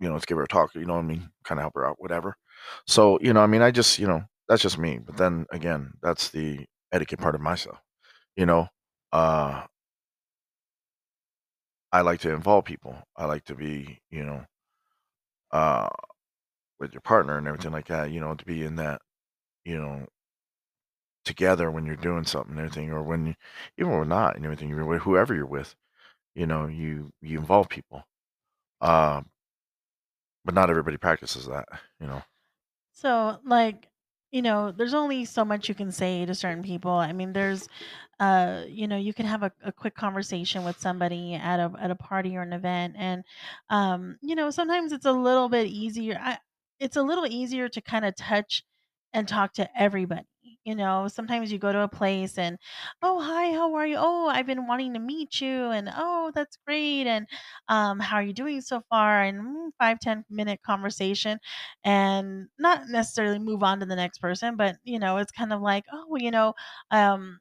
you 0.00 0.08
know, 0.08 0.14
let's 0.14 0.26
give 0.26 0.38
her 0.38 0.44
a 0.44 0.48
talk. 0.48 0.74
You 0.74 0.84
know 0.86 0.94
what 0.94 1.00
I 1.04 1.08
mean? 1.08 1.30
Kind 1.44 1.58
of 1.60 1.62
help 1.64 1.74
her 1.76 1.86
out, 1.88 1.96
whatever. 2.00 2.36
So 2.86 3.18
you 3.20 3.32
know, 3.32 3.42
I 3.42 3.46
mean, 3.46 3.62
I 3.62 3.70
just 3.70 3.98
you 3.98 4.06
know, 4.06 4.24
that's 4.48 4.62
just 4.62 4.78
me. 4.78 4.98
But 4.98 5.16
then 5.16 5.46
again, 5.50 5.92
that's 6.02 6.30
the 6.30 6.66
etiquette 6.92 7.20
part 7.20 7.34
of 7.34 7.40
myself. 7.40 7.78
You 8.36 8.46
know, 8.46 8.68
uh, 9.12 9.64
I 11.92 12.02
like 12.02 12.20
to 12.20 12.32
involve 12.32 12.66
people. 12.66 13.02
I 13.16 13.24
like 13.24 13.44
to 13.44 13.54
be, 13.54 14.00
you 14.10 14.24
know, 14.24 14.44
uh, 15.52 15.88
with 16.78 16.92
your 16.92 17.00
partner 17.02 17.38
and 17.38 17.46
everything 17.48 17.72
like 17.72 17.88
that. 17.88 18.10
You 18.10 18.20
know, 18.20 18.34
to 18.34 18.44
be 18.44 18.64
in 18.64 18.76
that, 18.76 19.02
you 19.64 19.78
know, 19.80 20.06
together 21.24 21.70
when 21.70 21.86
you're 21.86 21.96
doing 21.96 22.24
something 22.24 22.52
and 22.52 22.60
everything, 22.60 22.90
or 22.92 23.02
when 23.02 23.26
you, 23.26 23.34
even 23.78 23.92
when 23.98 24.08
not 24.08 24.36
and 24.36 24.44
everything, 24.44 24.68
you're 24.68 24.98
whoever 24.98 25.34
you're 25.34 25.46
with. 25.46 25.74
You 26.34 26.46
know, 26.46 26.66
you 26.66 27.12
you 27.22 27.38
involve 27.38 27.68
people. 27.68 28.04
Uh, 28.80 29.22
but 30.44 30.54
not 30.54 30.70
everybody 30.70 30.96
practices 30.96 31.46
that. 31.46 31.66
You 32.00 32.06
know. 32.06 32.22
So, 32.92 33.38
like, 33.44 33.88
you 34.30 34.42
know, 34.42 34.72
there's 34.72 34.94
only 34.94 35.24
so 35.24 35.44
much 35.44 35.68
you 35.68 35.74
can 35.74 35.92
say 35.92 36.24
to 36.26 36.34
certain 36.34 36.62
people. 36.62 36.92
I 36.92 37.12
mean, 37.12 37.32
there's, 37.32 37.68
uh, 38.20 38.64
you 38.68 38.86
know, 38.88 38.96
you 38.96 39.14
can 39.14 39.26
have 39.26 39.42
a, 39.42 39.52
a 39.62 39.72
quick 39.72 39.94
conversation 39.94 40.64
with 40.64 40.78
somebody 40.80 41.34
at 41.34 41.60
a 41.60 41.72
at 41.80 41.90
a 41.90 41.96
party 41.96 42.36
or 42.36 42.42
an 42.42 42.52
event, 42.52 42.94
and, 42.98 43.24
um, 43.70 44.16
you 44.22 44.34
know, 44.34 44.50
sometimes 44.50 44.92
it's 44.92 45.06
a 45.06 45.12
little 45.12 45.48
bit 45.48 45.66
easier. 45.66 46.18
I, 46.20 46.38
it's 46.80 46.96
a 46.96 47.02
little 47.02 47.26
easier 47.26 47.68
to 47.68 47.80
kind 47.80 48.04
of 48.04 48.16
touch 48.16 48.64
and 49.12 49.28
talk 49.28 49.54
to 49.54 49.68
everybody. 49.80 50.26
You 50.64 50.74
know, 50.74 51.08
sometimes 51.08 51.50
you 51.52 51.58
go 51.58 51.72
to 51.72 51.80
a 51.82 51.88
place 51.88 52.36
and, 52.38 52.58
oh, 53.02 53.20
hi, 53.20 53.52
how 53.52 53.74
are 53.74 53.86
you? 53.86 53.96
Oh, 53.98 54.28
I've 54.28 54.46
been 54.46 54.66
wanting 54.66 54.92
to 54.94 54.98
meet 54.98 55.40
you, 55.40 55.70
and 55.70 55.90
oh, 55.94 56.32
that's 56.34 56.56
great, 56.66 57.06
and 57.06 57.26
um, 57.68 57.98
how 57.98 58.16
are 58.16 58.22
you 58.22 58.32
doing 58.34 58.60
so 58.60 58.82
far? 58.90 59.22
And 59.22 59.40
mm, 59.40 59.70
five 59.78 60.00
ten 60.00 60.24
minute 60.30 60.60
conversation 60.64 61.38
and 61.84 62.48
not 62.58 62.88
necessarily 62.88 63.38
move 63.38 63.62
on 63.62 63.80
to 63.80 63.86
the 63.86 63.96
next 63.96 64.18
person, 64.18 64.56
but 64.56 64.76
you 64.84 64.98
know, 64.98 65.16
it's 65.18 65.32
kind 65.32 65.52
of 65.52 65.60
like, 65.62 65.84
oh, 65.92 66.16
you 66.16 66.30
know, 66.30 66.52
um, 66.90 67.40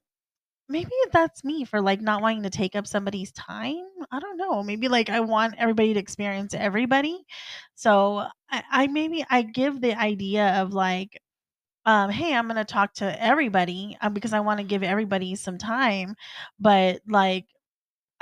maybe 0.69 0.91
that's 1.11 1.43
me 1.43 1.65
for 1.65 1.81
like 1.81 2.01
not 2.01 2.21
wanting 2.21 2.43
to 2.43 2.49
take 2.49 2.75
up 2.75 2.87
somebody's 2.87 3.31
time. 3.33 3.83
I 4.11 4.19
don't 4.19 4.37
know. 4.37 4.63
Maybe 4.63 4.87
like 4.87 5.09
I 5.09 5.19
want 5.19 5.55
everybody 5.57 5.93
to 5.93 5.99
experience 5.99 6.53
everybody. 6.53 7.23
So 7.75 8.25
I, 8.49 8.63
I 8.71 8.87
maybe 8.87 9.25
I 9.29 9.41
give 9.43 9.81
the 9.81 9.93
idea 9.95 10.61
of 10.61 10.73
like, 10.73 11.19
um, 11.85 12.09
hey, 12.09 12.33
I'm 12.33 12.47
gonna 12.47 12.65
talk 12.65 12.93
to 12.95 13.23
everybody 13.23 13.97
um, 14.01 14.13
because 14.13 14.33
I 14.33 14.39
want 14.39 14.59
to 14.59 14.65
give 14.65 14.83
everybody 14.83 15.35
some 15.35 15.57
time, 15.57 16.15
but 16.59 17.01
like 17.07 17.45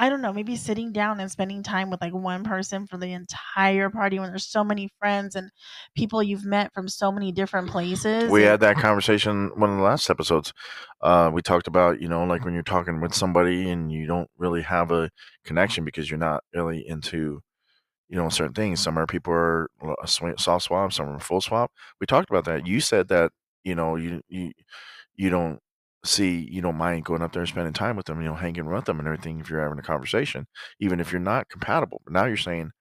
I 0.01 0.09
don't 0.09 0.23
know, 0.23 0.33
maybe 0.33 0.55
sitting 0.55 0.91
down 0.91 1.19
and 1.19 1.29
spending 1.29 1.61
time 1.61 1.91
with 1.91 2.01
like 2.01 2.13
one 2.13 2.43
person 2.43 2.87
for 2.87 2.97
the 2.97 3.13
entire 3.13 3.91
party 3.91 4.17
when 4.17 4.31
there's 4.31 4.47
so 4.47 4.63
many 4.63 4.89
friends 4.97 5.35
and 5.35 5.51
people 5.95 6.23
you've 6.23 6.43
met 6.43 6.73
from 6.73 6.87
so 6.87 7.11
many 7.11 7.31
different 7.31 7.69
places. 7.69 8.31
We 8.31 8.41
had 8.41 8.61
that 8.61 8.77
conversation 8.79 9.51
one 9.55 9.69
of 9.69 9.77
the 9.77 9.83
last 9.83 10.09
episodes. 10.09 10.53
Uh, 11.01 11.29
we 11.31 11.43
talked 11.43 11.67
about 11.67 12.01
you 12.01 12.07
know 12.09 12.23
like 12.23 12.43
when 12.43 12.55
you're 12.55 12.63
talking 12.63 12.99
with 12.99 13.13
somebody 13.13 13.69
and 13.69 13.91
you 13.91 14.07
don't 14.07 14.29
really 14.39 14.63
have 14.63 14.91
a 14.91 15.11
connection 15.45 15.85
because 15.85 16.09
you're 16.09 16.17
not 16.17 16.43
really 16.55 16.87
into 16.87 17.41
you 18.09 18.17
know 18.17 18.29
certain 18.29 18.53
things. 18.53 18.79
Some 18.79 18.97
are 18.97 19.05
people 19.05 19.33
are 19.33 19.69
a 20.01 20.07
sw- 20.07 20.39
soft 20.39 20.65
swap, 20.65 20.93
some 20.93 21.09
are 21.09 21.19
full 21.19 21.41
swap. 21.41 21.71
We 21.99 22.07
talked 22.07 22.31
about 22.31 22.45
that. 22.45 22.65
You 22.65 22.79
said 22.79 23.07
that 23.09 23.31
you 23.63 23.75
know 23.75 23.95
you 23.95 24.21
you 24.27 24.51
you 25.15 25.29
don't 25.29 25.59
see 26.03 26.47
you 26.51 26.61
don't 26.61 26.77
mind 26.77 27.05
going 27.05 27.21
up 27.21 27.31
there 27.31 27.41
and 27.41 27.49
spending 27.49 27.73
time 27.73 27.95
with 27.95 28.05
them, 28.05 28.21
you 28.21 28.27
know, 28.27 28.35
hanging 28.35 28.65
with 28.65 28.85
them 28.85 28.99
and 28.99 29.07
everything 29.07 29.39
if 29.39 29.49
you're 29.49 29.61
having 29.61 29.79
a 29.79 29.83
conversation, 29.83 30.47
even 30.79 30.99
if 30.99 31.11
you're 31.11 31.21
not 31.21 31.49
compatible. 31.49 32.01
But 32.03 32.13
now 32.13 32.25
you're 32.25 32.37
saying 32.37 32.71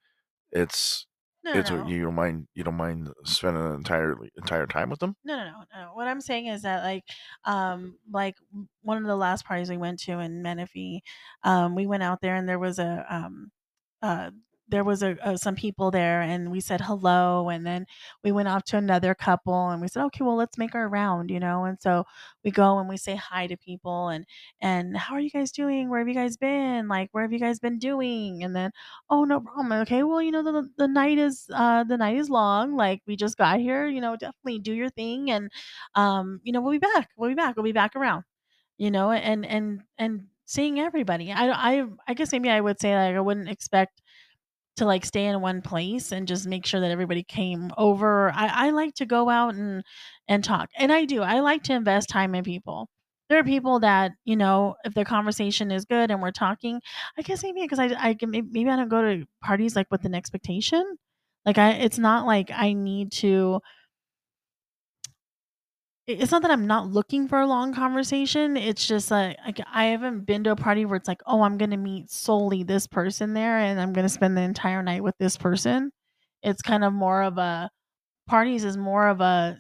it's 0.53 1.07
no, 1.45 1.53
no, 1.53 1.61
it's 1.61 1.71
no. 1.71 1.87
you 1.87 2.03
don't 2.03 2.15
mind 2.15 2.47
you 2.55 2.65
don't 2.65 2.77
mind 2.77 3.09
spending 3.25 3.65
an 3.65 3.75
entire 3.75 4.17
entire 4.37 4.67
time 4.67 4.91
with 4.91 5.01
them. 5.01 5.17
No, 5.25 5.37
no, 5.37 5.45
no, 5.45 5.65
no. 5.75 5.91
What 5.95 6.09
I'm 6.09 6.21
saying 6.21 6.47
is 6.47 6.63
that 6.63 6.83
like, 6.85 7.05
um, 7.45 7.99
like 8.11 8.37
w- 8.51 8.69
one 8.83 8.99
of 8.99 9.05
the 9.05 9.17
last 9.17 9.45
parties 9.45 9.71
we 9.71 9.77
went 9.77 10.01
to 10.01 10.19
in 10.19 10.43
Menifee, 10.43 11.03
um, 11.43 11.75
we 11.75 11.87
went 11.87 12.03
out 12.03 12.21
there 12.21 12.37
and 12.37 12.49
there 12.49 12.59
was 12.59 12.79
a 12.79 13.07
um, 13.09 13.51
uh, 14.03 14.31
there 14.71 14.85
was 14.85 15.03
a, 15.03 15.17
uh 15.27 15.37
some 15.37 15.55
people 15.55 15.91
there 15.91 16.23
and 16.23 16.51
we 16.51 16.61
said 16.61 16.81
hello 16.81 17.49
and 17.49 17.67
then 17.67 17.87
we 18.25 18.33
went 18.33 18.49
off 18.49 18.65
to 18.65 18.77
another 18.77 19.15
couple 19.15 19.71
and 19.71 19.81
we 19.83 19.89
said 19.89 20.05
okay 20.05 20.25
well 20.25 20.37
let's 20.37 20.59
make 20.59 20.75
our 20.75 20.89
round 20.89 21.31
you 21.31 21.41
know 21.41 21.65
and 21.65 21.81
so 21.81 22.05
we 22.45 22.51
go 22.51 22.79
and 22.79 22.89
we 22.89 22.97
say 22.97 23.15
hi 23.17 23.47
to 23.47 23.57
people 23.57 24.09
and 24.09 24.25
and 24.61 24.97
how 24.97 25.15
are 25.15 25.21
you 25.21 25.31
guys 25.31 25.53
doing? 25.53 25.89
Where 25.91 25.99
have 26.01 26.09
you 26.09 26.15
guys 26.15 26.37
been? 26.37 26.89
Like 26.89 27.09
where 27.13 27.23
have 27.25 27.33
you 27.33 27.39
guys 27.39 27.59
been 27.61 27.79
doing? 27.79 28.43
And 28.45 28.55
then 28.55 28.71
oh 29.11 29.25
no 29.25 29.41
problem. 29.41 29.73
Okay 29.83 30.03
well 30.03 30.23
you 30.23 30.31
know 30.31 30.43
the, 30.43 30.69
the 30.77 30.89
night 30.89 31.19
is 31.19 31.47
uh 31.53 31.85
the 31.85 31.97
night 31.97 32.17
is 32.17 32.31
long. 32.31 32.77
Like 32.77 33.03
we 33.07 33.17
just 33.17 33.37
got 33.37 33.61
here 33.61 33.89
you 33.89 34.01
know 34.01 34.17
definitely 34.17 34.59
do 34.61 34.73
your 34.73 34.91
thing 34.91 35.31
and 35.31 35.51
um 35.95 36.41
you 36.43 36.53
know 36.53 36.61
we'll 36.61 36.73
be 36.73 36.79
back 36.79 37.11
we'll 37.17 37.31
be 37.31 37.35
back 37.35 37.57
we'll 37.57 37.65
be 37.65 37.73
back 37.73 37.97
around 37.97 38.25
you 38.79 38.91
know 38.91 39.11
and 39.13 39.45
and 39.47 39.83
and 39.99 40.27
seeing 40.47 40.81
everybody. 40.81 41.33
I 41.33 41.51
i 41.81 41.85
i 42.09 42.15
guess 42.15 42.33
maybe 42.33 42.51
i 42.51 42.61
would 42.61 42.81
say 42.81 42.95
like 42.97 43.15
i 43.17 43.21
wouldn't 43.21 43.49
expect 43.49 44.00
to 44.81 44.87
like 44.87 45.05
stay 45.05 45.27
in 45.27 45.41
one 45.41 45.63
place 45.63 46.13
and 46.13 46.27
just 46.29 46.47
make 46.47 46.67
sure 46.67 46.81
that 46.81 46.91
everybody 46.91 47.23
came 47.23 47.71
over. 47.79 48.31
I 48.33 48.69
i 48.69 48.71
like 48.71 48.95
to 48.97 49.07
go 49.07 49.29
out 49.31 49.55
and 49.55 49.85
and 50.29 50.43
talk 50.45 50.71
and 50.77 50.93
i 50.93 51.05
do. 51.05 51.23
I 51.23 51.41
like 51.41 51.63
to 51.65 51.75
invest 51.75 52.09
time 52.09 52.35
in 52.35 52.45
people. 52.45 52.89
There 53.29 53.39
are 53.39 53.45
people 53.45 53.81
that 53.81 54.13
you 54.25 54.37
know 54.37 54.75
if 54.85 54.95
the 54.95 55.05
conversation 55.05 55.71
is 55.71 55.85
good 55.85 56.11
and 56.11 56.21
we're 56.23 56.33
talking 56.33 56.81
i 57.19 57.23
guess 57.23 57.43
maybe 57.43 57.63
because 57.63 57.79
i 57.79 57.95
i 57.99 58.15
can 58.15 58.31
maybe 58.31 58.69
i 58.69 58.77
don't 58.77 58.89
go 58.89 59.03
to 59.03 59.27
parties 59.43 59.77
like 59.77 59.87
with 59.91 60.05
an 60.05 60.15
expectation. 60.15 60.97
Like 61.47 61.59
i 61.59 61.73
it's 61.73 61.99
not 61.99 62.27
like 62.27 62.51
i 62.53 62.73
need 62.73 63.13
to 63.13 63.61
it's 66.19 66.33
not 66.33 66.43
that 66.43 66.51
I'm 66.51 66.67
not 66.67 66.89
looking 66.89 67.29
for 67.29 67.41
a 67.41 67.47
long 67.47 67.75
conversation. 67.75 68.57
It's 68.57 68.87
just 68.87 69.11
like, 69.11 69.37
like 69.45 69.61
I 69.73 69.87
haven't 69.87 70.27
been 70.27 70.45
to 70.45 70.53
a 70.53 70.57
party 70.57 70.85
where 70.85 70.97
it's 70.97 71.09
like, 71.09 71.23
oh, 71.27 71.43
I'm 71.43 71.59
gonna 71.59 71.77
meet 71.77 72.11
solely 72.11 72.63
this 72.63 72.87
person 72.87 73.35
there, 73.35 73.59
and 73.59 73.81
I'm 73.81 73.93
gonna 73.93 74.09
spend 74.09 74.37
the 74.37 74.43
entire 74.43 74.83
night 74.83 75.03
with 75.03 75.17
this 75.19 75.37
person. 75.37 75.91
It's 76.43 76.63
kind 76.63 76.85
of 76.85 76.93
more 76.93 77.23
of 77.23 77.39
a 77.39 77.71
parties 78.29 78.65
is 78.65 78.77
more 78.77 79.09
of 79.09 79.21
a 79.21 79.59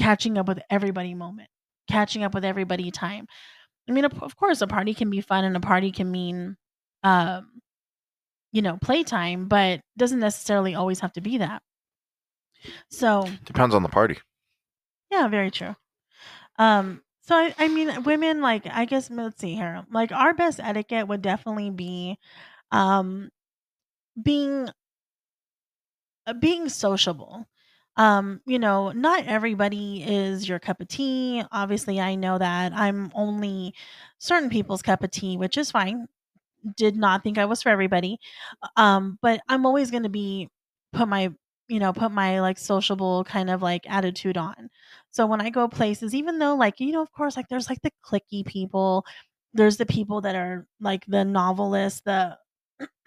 catching 0.00 0.38
up 0.38 0.48
with 0.48 0.60
everybody 0.70 1.14
moment, 1.14 1.48
catching 1.88 2.22
up 2.22 2.34
with 2.34 2.44
everybody 2.44 2.90
time. 2.90 3.26
I 3.88 3.92
mean, 3.92 4.04
of, 4.04 4.22
of 4.22 4.36
course, 4.36 4.60
a 4.60 4.66
party 4.66 4.94
can 4.94 5.10
be 5.10 5.20
fun, 5.20 5.44
and 5.44 5.56
a 5.56 5.60
party 5.60 5.90
can 5.90 6.10
mean, 6.10 6.56
um, 7.02 7.60
you 8.52 8.62
know, 8.62 8.78
playtime, 8.82 9.48
but 9.48 9.80
doesn't 9.96 10.20
necessarily 10.20 10.74
always 10.74 11.00
have 11.00 11.12
to 11.14 11.20
be 11.20 11.38
that. 11.38 11.62
So 12.90 13.26
Depends 13.44 13.74
on 13.74 13.82
the 13.82 13.88
party. 13.88 14.18
Yeah, 15.10 15.28
very 15.28 15.50
true. 15.50 15.74
Um, 16.60 17.02
so 17.22 17.36
I, 17.36 17.54
I 17.58 17.68
mean, 17.68 18.04
women 18.04 18.42
like 18.42 18.66
I 18.68 18.86
guess 18.86 19.10
let's 19.10 19.40
see 19.40 19.56
here. 19.56 19.84
Like 19.92 20.12
our 20.12 20.34
best 20.34 20.60
etiquette 20.60 21.08
would 21.08 21.22
definitely 21.22 21.70
be, 21.70 22.18
um, 22.72 23.30
being 24.22 24.68
uh, 26.26 26.32
being 26.34 26.68
sociable. 26.68 27.46
Um, 27.96 28.40
you 28.46 28.58
know, 28.58 28.92
not 28.92 29.26
everybody 29.26 30.02
is 30.04 30.48
your 30.48 30.58
cup 30.58 30.80
of 30.80 30.88
tea. 30.88 31.42
Obviously, 31.52 32.00
I 32.00 32.14
know 32.14 32.38
that 32.38 32.72
I'm 32.74 33.10
only 33.14 33.74
certain 34.18 34.48
people's 34.50 34.82
cup 34.82 35.02
of 35.02 35.10
tea, 35.10 35.36
which 35.36 35.58
is 35.58 35.70
fine. 35.70 36.06
Did 36.76 36.96
not 36.96 37.24
think 37.24 37.38
I 37.38 37.46
was 37.46 37.62
for 37.62 37.70
everybody. 37.70 38.18
Um, 38.76 39.18
but 39.22 39.42
I'm 39.48 39.66
always 39.66 39.90
going 39.92 40.04
to 40.04 40.10
be 40.10 40.50
put 40.92 41.08
my, 41.08 41.32
you 41.68 41.80
know, 41.80 41.92
put 41.92 42.12
my 42.12 42.40
like 42.40 42.58
sociable 42.58 43.24
kind 43.24 43.50
of 43.50 43.62
like 43.62 43.84
attitude 43.90 44.38
on. 44.38 44.70
So 45.10 45.26
when 45.26 45.40
I 45.40 45.50
go 45.50 45.68
places, 45.68 46.14
even 46.14 46.38
though 46.38 46.54
like, 46.54 46.80
you 46.80 46.92
know, 46.92 47.02
of 47.02 47.12
course, 47.12 47.36
like 47.36 47.48
there's 47.48 47.68
like 47.68 47.82
the 47.82 47.92
clicky 48.04 48.44
people, 48.46 49.04
there's 49.54 49.76
the 49.78 49.86
people 49.86 50.20
that 50.22 50.36
are 50.36 50.66
like 50.80 51.04
the 51.06 51.24
novelists, 51.24 52.02
the 52.04 52.36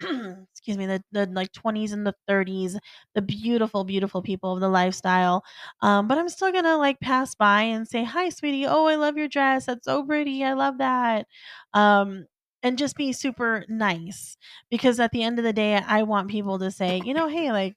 excuse 0.52 0.76
me, 0.76 0.86
the, 0.86 1.02
the 1.12 1.26
like 1.26 1.52
20s 1.52 1.92
and 1.92 2.06
the 2.06 2.14
30s, 2.28 2.76
the 3.14 3.22
beautiful, 3.22 3.84
beautiful 3.84 4.22
people 4.22 4.52
of 4.54 4.60
the 4.60 4.68
lifestyle. 4.68 5.44
Um, 5.82 6.08
but 6.08 6.18
I'm 6.18 6.28
still 6.28 6.52
gonna 6.52 6.76
like 6.78 7.00
pass 7.00 7.34
by 7.34 7.62
and 7.62 7.86
say, 7.88 8.04
Hi, 8.04 8.28
sweetie. 8.28 8.66
Oh, 8.66 8.86
I 8.86 8.96
love 8.96 9.16
your 9.16 9.28
dress. 9.28 9.66
That's 9.66 9.84
so 9.84 10.04
pretty. 10.04 10.44
I 10.44 10.52
love 10.54 10.78
that. 10.78 11.26
Um, 11.72 12.26
and 12.62 12.78
just 12.78 12.96
be 12.96 13.12
super 13.12 13.64
nice 13.68 14.36
because 14.70 14.98
at 15.00 15.12
the 15.12 15.22
end 15.22 15.38
of 15.38 15.44
the 15.44 15.52
day, 15.52 15.76
I 15.76 16.02
want 16.04 16.30
people 16.30 16.58
to 16.60 16.70
say, 16.70 17.00
you 17.04 17.12
know, 17.14 17.28
hey, 17.28 17.52
like 17.52 17.74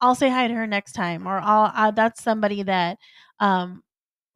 I'll 0.00 0.14
say 0.14 0.28
hi 0.30 0.48
to 0.48 0.54
her 0.54 0.66
next 0.66 0.92
time, 0.92 1.26
or 1.26 1.38
I'll 1.40 1.72
uh, 1.74 1.90
that's 1.90 2.22
somebody 2.22 2.62
that 2.64 2.98
um 3.40 3.82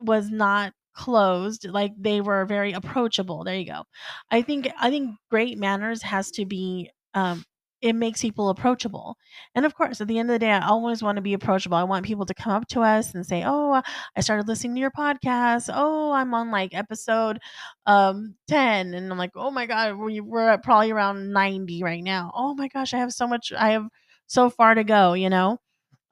was 0.00 0.30
not 0.30 0.72
closed, 0.94 1.66
like 1.68 1.92
they 1.98 2.20
were 2.20 2.44
very 2.46 2.72
approachable. 2.72 3.44
There 3.44 3.56
you 3.56 3.66
go. 3.66 3.84
I 4.30 4.42
think 4.42 4.68
I 4.80 4.90
think 4.90 5.16
great 5.30 5.58
manners 5.58 6.02
has 6.02 6.30
to 6.32 6.44
be 6.46 6.90
um 7.14 7.44
it 7.80 7.94
makes 7.94 8.22
people 8.22 8.48
approachable. 8.48 9.16
And 9.56 9.66
of 9.66 9.74
course, 9.74 10.00
at 10.00 10.06
the 10.08 10.18
end 10.20 10.30
of 10.30 10.34
the 10.34 10.38
day, 10.38 10.52
I 10.52 10.68
always 10.68 11.02
want 11.02 11.16
to 11.16 11.22
be 11.22 11.34
approachable. 11.34 11.76
I 11.76 11.82
want 11.84 12.06
people 12.06 12.26
to 12.26 12.34
come 12.34 12.52
up 12.52 12.68
to 12.68 12.80
us 12.82 13.12
and 13.14 13.26
say, 13.26 13.42
"Oh, 13.46 13.82
I 14.16 14.20
started 14.20 14.46
listening 14.48 14.76
to 14.76 14.80
your 14.80 14.92
podcast. 14.92 15.68
Oh, 15.72 16.12
I'm 16.12 16.32
on 16.34 16.50
like 16.52 16.74
episode 16.74 17.38
um 17.86 18.36
10." 18.48 18.94
And 18.94 19.10
I'm 19.12 19.18
like, 19.18 19.32
"Oh 19.36 19.50
my 19.50 19.66
god, 19.66 19.96
we 19.96 20.20
we're 20.20 20.48
at 20.48 20.62
probably 20.62 20.90
around 20.92 21.32
90 21.32 21.82
right 21.82 22.02
now. 22.04 22.30
Oh 22.34 22.54
my 22.54 22.68
gosh, 22.68 22.94
I 22.94 22.98
have 22.98 23.12
so 23.12 23.26
much 23.26 23.52
I 23.56 23.70
have 23.72 23.86
so 24.26 24.50
far 24.50 24.74
to 24.74 24.84
go, 24.84 25.14
you 25.14 25.30
know?" 25.30 25.58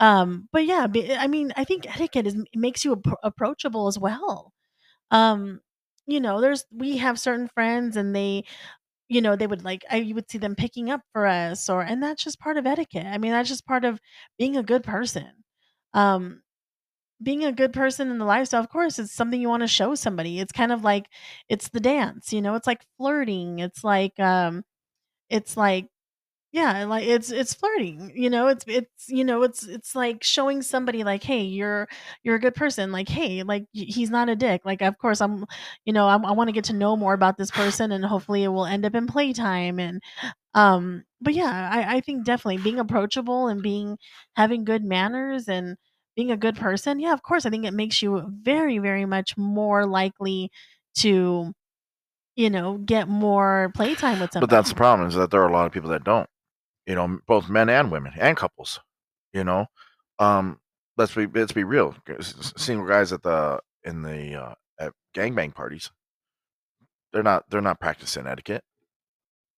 Um, 0.01 0.49
but 0.53 0.67
yeah, 0.67 0.87
I 1.19 1.27
mean, 1.29 1.53
I 1.57 1.65
think 1.65 1.87
etiquette 1.89 2.27
is 2.27 2.37
makes 2.55 2.85
you 2.85 2.97
appro- 2.97 3.17
approachable 3.25 3.89
as 3.89 3.99
well. 3.99 4.53
Um, 5.11 5.61
you 6.07 6.21
know, 6.21 6.41
there's 6.41 6.65
we 6.73 6.99
have 6.99 7.21
certain 7.21 7.49
friends 7.49 7.97
and 7.97 8.15
they, 8.17 8.45
you 9.09 9.21
know, 9.23 9.37
they 9.37 9.47
would 9.47 9.65
like 9.65 9.85
I 9.91 9.97
you 9.99 10.15
would 10.17 10.31
see 10.31 10.39
them 10.39 10.55
picking 10.57 10.91
up 10.91 11.03
for 11.13 11.27
us 11.27 11.69
or 11.71 11.83
and 11.83 12.03
that's 12.03 12.25
just 12.25 12.41
part 12.41 12.57
of 12.59 12.67
etiquette. 12.67 13.07
I 13.07 13.19
mean, 13.19 13.33
that's 13.33 13.49
just 13.49 13.67
part 13.67 13.85
of 13.85 14.01
being 14.39 14.57
a 14.57 14.63
good 14.63 14.85
person. 14.85 15.29
Um, 15.95 16.43
being 17.23 17.45
a 17.45 17.53
good 17.53 17.73
person 17.73 18.11
in 18.11 18.19
the 18.19 18.25
lifestyle, 18.25 18.61
of 18.63 18.71
course, 18.71 18.99
is 18.99 19.13
something 19.13 19.41
you 19.41 19.49
want 19.49 19.63
to 19.63 19.69
show 19.69 19.95
somebody. 19.95 20.41
It's 20.41 20.53
kind 20.53 20.73
of 20.73 20.85
like 20.85 21.07
it's 21.49 21.69
the 21.69 21.81
dance, 21.81 22.33
you 22.33 22.41
know, 22.43 22.55
it's 22.55 22.67
like 22.67 22.83
flirting. 22.99 23.59
It's 23.61 23.85
like 23.85 24.19
um 24.21 24.65
it's 25.31 25.57
like 25.57 25.89
yeah, 26.53 26.85
like 26.85 27.05
it's 27.07 27.31
it's 27.31 27.55
flirting, 27.55 28.11
you 28.15 28.29
know, 28.29 28.49
it's 28.49 28.65
it's 28.67 29.09
you 29.09 29.23
know, 29.25 29.43
it's 29.45 29.65
it's 29.67 29.95
like 29.95 30.25
showing 30.25 30.63
somebody 30.63 31.05
like, 31.05 31.23
"Hey, 31.23 31.43
you're 31.43 31.89
you're 32.25 32.35
a 32.37 32.41
good 32.41 32.57
person." 32.57 32.91
Like, 32.91 33.09
"Hey, 33.09 33.45
like 33.45 33.63
y- 33.75 33.85
he's 33.89 34.11
not 34.11 34.29
a 34.29 34.35
dick." 34.37 34.63
Like, 34.65 34.83
of 34.83 34.99
course, 34.99 35.21
I'm, 35.21 35.45
you 35.85 35.93
know, 35.93 36.09
I'm, 36.09 36.25
I 36.27 36.33
want 36.33 36.49
to 36.49 36.53
get 36.53 36.65
to 36.65 36.73
know 36.73 36.97
more 36.97 37.15
about 37.15 37.39
this 37.39 37.51
person, 37.53 37.93
and 37.93 38.05
hopefully, 38.05 38.43
it 38.45 38.49
will 38.49 38.67
end 38.67 38.85
up 38.85 38.97
in 38.97 39.07
playtime. 39.07 39.79
And 39.79 40.01
um, 40.55 41.05
but 41.21 41.35
yeah, 41.35 41.71
I 41.73 41.97
I 41.97 42.01
think 42.01 42.25
definitely 42.27 42.63
being 42.63 42.79
approachable 42.81 43.49
and 43.49 43.63
being 43.63 43.99
having 44.37 44.65
good 44.65 44.85
manners 44.85 45.49
and 45.49 45.77
being 46.17 46.31
a 46.33 46.37
good 46.37 46.57
person. 46.57 47.01
Yeah, 47.01 47.13
of 47.15 47.23
course, 47.23 47.47
I 47.47 47.51
think 47.51 47.65
it 47.67 47.75
makes 47.75 48.03
you 48.03 48.23
very 48.43 48.79
very 48.79 49.07
much 49.07 49.37
more 49.37 49.87
likely 49.87 50.51
to 50.97 51.53
you 52.37 52.51
know 52.51 52.79
get 52.79 53.09
more 53.09 53.73
playtime 53.77 54.21
with 54.21 54.33
somebody. 54.33 54.51
But 54.51 54.51
that's 54.57 54.69
the 54.71 54.75
problem 54.75 55.09
is 55.09 55.15
that 55.15 55.31
there 55.31 55.43
are 55.43 55.49
a 55.49 55.53
lot 55.53 55.67
of 55.67 55.73
people 55.73 55.91
that 55.91 56.05
don't. 56.05 56.29
You 56.91 56.97
know, 56.97 57.21
both 57.29 57.49
men 57.49 57.69
and 57.69 57.93
women 57.93 58.15
and 58.19 58.37
couples. 58.37 58.81
You 59.33 59.45
know, 59.45 59.67
um, 60.19 60.59
let's 60.97 61.15
be 61.15 61.27
let's 61.27 61.53
be 61.53 61.63
real. 61.63 61.95
S- 62.09 62.53
Single 62.57 62.89
guys 62.89 63.13
at 63.13 63.23
the 63.23 63.61
in 63.85 64.03
the 64.03 64.35
uh, 64.35 64.55
at 64.81 64.93
gangbang 65.15 65.55
parties, 65.55 65.93
they're 67.13 67.23
not 67.23 67.49
they're 67.49 67.61
not 67.61 67.79
practicing 67.79 68.27
etiquette. 68.27 68.65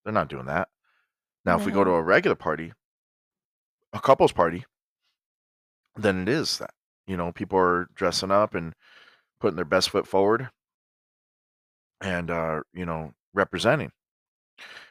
They're 0.04 0.12
not 0.12 0.28
doing 0.28 0.44
that. 0.46 0.68
Now, 1.46 1.56
if 1.56 1.64
we 1.64 1.72
go 1.72 1.84
to 1.84 1.92
a 1.92 2.02
regular 2.02 2.34
party, 2.36 2.74
a 3.94 4.00
couples 4.00 4.32
party, 4.32 4.66
then 5.96 6.20
it 6.22 6.28
is 6.28 6.58
that. 6.58 6.74
You 7.06 7.16
know, 7.16 7.32
people 7.32 7.58
are 7.58 7.88
dressing 7.94 8.30
up 8.30 8.54
and 8.54 8.74
putting 9.40 9.56
their 9.56 9.64
best 9.64 9.88
foot 9.90 10.06
forward 10.06 10.50
and 12.02 12.30
uh, 12.30 12.60
you 12.74 12.84
know, 12.84 13.14
representing. 13.32 13.90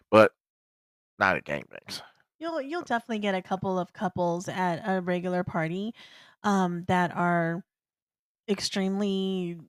but 0.09 0.31
not 1.19 1.37
at 1.37 1.45
gangbangs. 1.45 2.01
You'll 2.41 2.61
you'll 2.61 2.81
definitely 2.81 3.19
get 3.19 3.35
a 3.35 3.41
couple 3.43 3.77
of 3.79 3.93
couples 3.93 4.49
at 4.49 4.81
a 4.85 4.99
regular 5.01 5.43
party 5.43 5.93
um, 6.43 6.85
that 6.87 7.15
are 7.15 7.63
extremely 8.49 9.59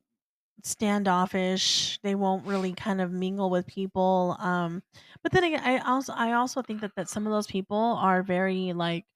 standoffish. 0.64 2.00
They 2.02 2.14
won't 2.14 2.46
really 2.46 2.74
kind 2.76 3.00
of 3.00 3.12
mingle 3.12 3.50
with 3.50 3.66
people. 3.66 4.36
Um, 4.40 4.82
but 5.22 5.32
then 5.32 5.44
again, 5.44 5.62
I 5.64 5.78
also 5.80 6.14
I 6.14 6.32
also 6.34 6.62
think 6.62 6.80
that 6.82 6.92
that 6.96 7.08
some 7.10 7.26
of 7.26 7.32
those 7.32 7.46
people 7.46 7.76
are 8.00 8.22
very 8.22 8.72
like 8.72 9.06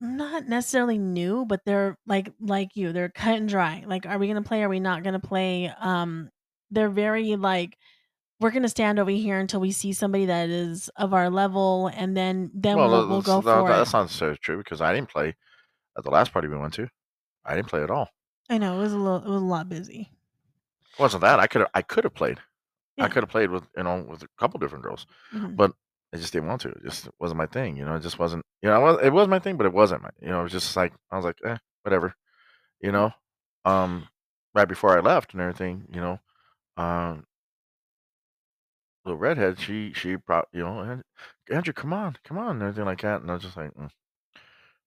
not 0.00 0.46
necessarily 0.46 0.98
new, 0.98 1.44
but 1.46 1.60
they're 1.64 1.98
like 2.06 2.32
like 2.40 2.76
you. 2.76 2.92
They're 2.92 3.08
cut 3.10 3.36
and 3.36 3.48
dry. 3.48 3.84
Like, 3.86 4.06
are 4.06 4.18
we 4.18 4.28
gonna 4.28 4.42
play? 4.42 4.62
Are 4.62 4.68
we 4.68 4.80
not 4.80 5.02
gonna 5.02 5.20
play? 5.20 5.72
Um, 5.80 6.30
they're 6.70 6.90
very 6.90 7.36
like 7.36 7.76
we're 8.40 8.50
gonna 8.50 8.68
stand 8.68 8.98
over 8.98 9.10
here 9.10 9.38
until 9.38 9.60
we 9.60 9.72
see 9.72 9.92
somebody 9.92 10.26
that 10.26 10.48
is 10.48 10.88
of 10.96 11.12
our 11.14 11.28
level, 11.30 11.88
and 11.94 12.16
then 12.16 12.50
then 12.54 12.76
Well, 12.76 12.88
we'll, 13.08 13.22
go 13.22 13.40
that- 13.40 13.62
for 13.62 13.68
that's 13.68 13.90
it. 13.90 13.92
not 13.96 14.02
necessarily 14.04 14.38
true 14.38 14.58
because 14.58 14.80
I 14.80 14.92
didn't 14.94 15.10
play 15.10 15.34
at 15.96 16.04
the 16.04 16.10
last 16.10 16.32
party 16.32 16.48
we 16.48 16.56
went 16.56 16.74
to. 16.74 16.88
I 17.44 17.54
didn't 17.56 17.68
play 17.68 17.82
at 17.82 17.90
all. 17.90 18.08
I 18.50 18.58
know 18.58 18.78
it 18.78 18.82
was 18.82 18.92
a 18.92 18.96
little 18.98 19.18
it 19.24 19.28
was 19.28 19.42
a 19.42 19.44
lot 19.44 19.68
busy. 19.68 20.10
It 20.92 21.00
wasn't 21.00 21.22
that 21.22 21.40
I 21.40 21.46
could 21.46 21.60
have 21.62 21.70
I 21.74 21.82
could 21.82 22.04
have 22.04 22.14
played. 22.14 22.38
I 23.00 23.06
could 23.08 23.22
have 23.22 23.30
played 23.30 23.50
with 23.50 23.62
you 23.76 23.82
know 23.84 24.04
with 24.08 24.22
a 24.24 24.28
couple 24.38 24.58
different 24.58 24.82
girls, 24.84 25.06
Mhm. 25.32 25.54
but 25.56 25.72
I 26.12 26.16
just 26.16 26.32
didn't 26.32 26.48
want 26.48 26.60
to. 26.62 26.70
It 26.70 26.82
just 26.84 27.08
wasn't 27.20 27.38
my 27.38 27.46
thing. 27.46 27.76
You 27.76 27.84
know, 27.84 27.94
it 27.94 28.00
just 28.00 28.18
wasn't. 28.18 28.44
You 28.62 28.70
know, 28.70 28.80
it 28.80 28.82
was, 28.92 29.06
it 29.06 29.12
was 29.12 29.28
my 29.28 29.38
thing, 29.38 29.56
but 29.56 29.66
it 29.66 29.72
wasn't 29.72 30.02
my. 30.02 30.10
You 30.20 30.28
know, 30.30 30.40
it 30.40 30.44
was 30.44 30.52
just 30.52 30.74
like 30.76 30.92
I 31.10 31.16
was 31.16 31.24
like, 31.24 31.38
eh, 31.44 31.58
whatever. 31.82 32.14
You 32.80 32.90
know, 32.92 33.12
um, 33.64 34.08
right 34.54 34.66
before 34.68 34.96
I 34.96 35.00
left 35.00 35.32
and 35.32 35.40
everything. 35.42 35.84
You 35.92 36.00
know, 36.00 36.20
um, 36.76 37.24
the 39.08 39.16
redhead, 39.16 39.60
she 39.60 39.92
she 39.94 40.16
brought 40.16 40.48
you 40.52 40.60
know, 40.62 40.80
"An- 40.80 41.04
Andrew, 41.50 41.72
come 41.74 41.92
on, 41.92 42.16
come 42.24 42.38
on, 42.38 42.52
and 42.52 42.62
everything 42.62 42.84
like 42.86 43.02
that, 43.02 43.22
and 43.22 43.30
I 43.30 43.34
was 43.34 43.42
just 43.44 43.56
like, 43.56 43.72
mm. 43.74 43.90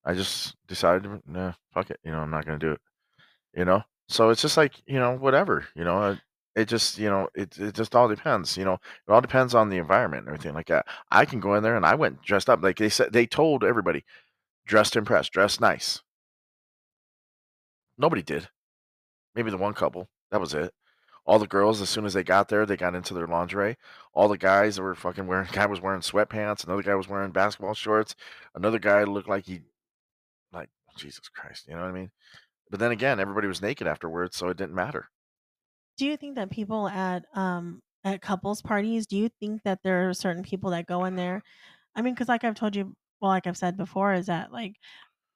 I 0.05 0.13
just 0.13 0.55
decided, 0.67 1.21
nah, 1.27 1.53
fuck 1.73 1.89
it. 1.91 1.99
You 2.03 2.11
know, 2.11 2.19
I'm 2.19 2.29
not 2.31 2.45
gonna 2.45 2.59
do 2.59 2.71
it. 2.73 2.81
You 3.55 3.65
know, 3.65 3.83
so 4.09 4.29
it's 4.29 4.41
just 4.41 4.57
like 4.57 4.73
you 4.87 4.99
know, 4.99 5.17
whatever. 5.17 5.67
You 5.75 5.83
know, 5.85 6.11
it, 6.11 6.19
it 6.55 6.65
just 6.67 6.97
you 6.99 7.09
know, 7.09 7.29
it 7.35 7.57
it 7.59 7.75
just 7.75 7.95
all 7.95 8.07
depends. 8.09 8.57
You 8.57 8.65
know, 8.65 8.75
it 8.75 9.11
all 9.11 9.21
depends 9.21 9.55
on 9.55 9.69
the 9.69 9.77
environment 9.77 10.21
and 10.27 10.29
everything 10.35 10.55
like 10.55 10.67
that. 10.67 10.87
I 11.11 11.25
can 11.25 11.39
go 11.39 11.55
in 11.55 11.63
there 11.63 11.75
and 11.77 11.85
I 11.85 11.95
went 11.95 12.21
dressed 12.23 12.49
up 12.49 12.63
like 12.63 12.77
they 12.77 12.89
said. 12.89 13.13
They 13.13 13.25
told 13.27 13.63
everybody, 13.63 14.05
dressed 14.67 14.95
impressed, 14.97 15.33
dressed 15.33 15.61
nice. 15.61 16.01
Nobody 17.97 18.21
did. 18.21 18.49
Maybe 19.35 19.51
the 19.51 19.57
one 19.57 19.73
couple. 19.73 20.09
That 20.31 20.41
was 20.41 20.53
it. 20.53 20.73
All 21.25 21.39
the 21.39 21.47
girls, 21.47 21.81
as 21.81 21.89
soon 21.89 22.05
as 22.05 22.13
they 22.13 22.23
got 22.23 22.49
there, 22.49 22.65
they 22.65 22.75
got 22.75 22.95
into 22.95 23.13
their 23.13 23.27
lingerie. 23.27 23.77
All 24.13 24.27
the 24.27 24.37
guys 24.37 24.79
were 24.79 24.95
fucking 24.95 25.27
wearing. 25.27 25.47
Guy 25.51 25.67
was 25.67 25.81
wearing 25.81 26.01
sweatpants. 26.01 26.63
Another 26.63 26.81
guy 26.81 26.95
was 26.95 27.07
wearing 27.07 27.31
basketball 27.31 27.73
shorts. 27.73 28.15
Another 28.55 28.79
guy 28.79 29.03
looked 29.03 29.29
like 29.29 29.45
he, 29.45 29.61
like 30.51 30.69
Jesus 30.97 31.29
Christ. 31.29 31.67
You 31.67 31.75
know 31.75 31.81
what 31.81 31.89
I 31.89 31.93
mean? 31.93 32.11
But 32.69 32.79
then 32.79 32.91
again, 32.91 33.19
everybody 33.19 33.47
was 33.47 33.61
naked 33.61 33.85
afterwards, 33.85 34.35
so 34.35 34.49
it 34.49 34.57
didn't 34.57 34.75
matter. 34.75 35.09
Do 35.97 36.05
you 36.05 36.17
think 36.17 36.35
that 36.35 36.49
people 36.49 36.87
at 36.87 37.25
um 37.35 37.81
at 38.03 38.21
couples 38.21 38.61
parties, 38.61 39.05
do 39.05 39.17
you 39.17 39.29
think 39.39 39.61
that 39.63 39.79
there 39.83 40.09
are 40.09 40.13
certain 40.13 40.43
people 40.43 40.71
that 40.71 40.87
go 40.87 41.05
in 41.05 41.15
there? 41.15 41.43
I 41.95 42.01
mean, 42.01 42.13
because 42.13 42.29
like 42.29 42.43
I've 42.43 42.55
told 42.55 42.75
you, 42.75 42.93
well, 43.19 43.31
like 43.31 43.45
I've 43.45 43.57
said 43.57 43.77
before, 43.77 44.13
is 44.13 44.25
that 44.27 44.51
like 44.51 44.75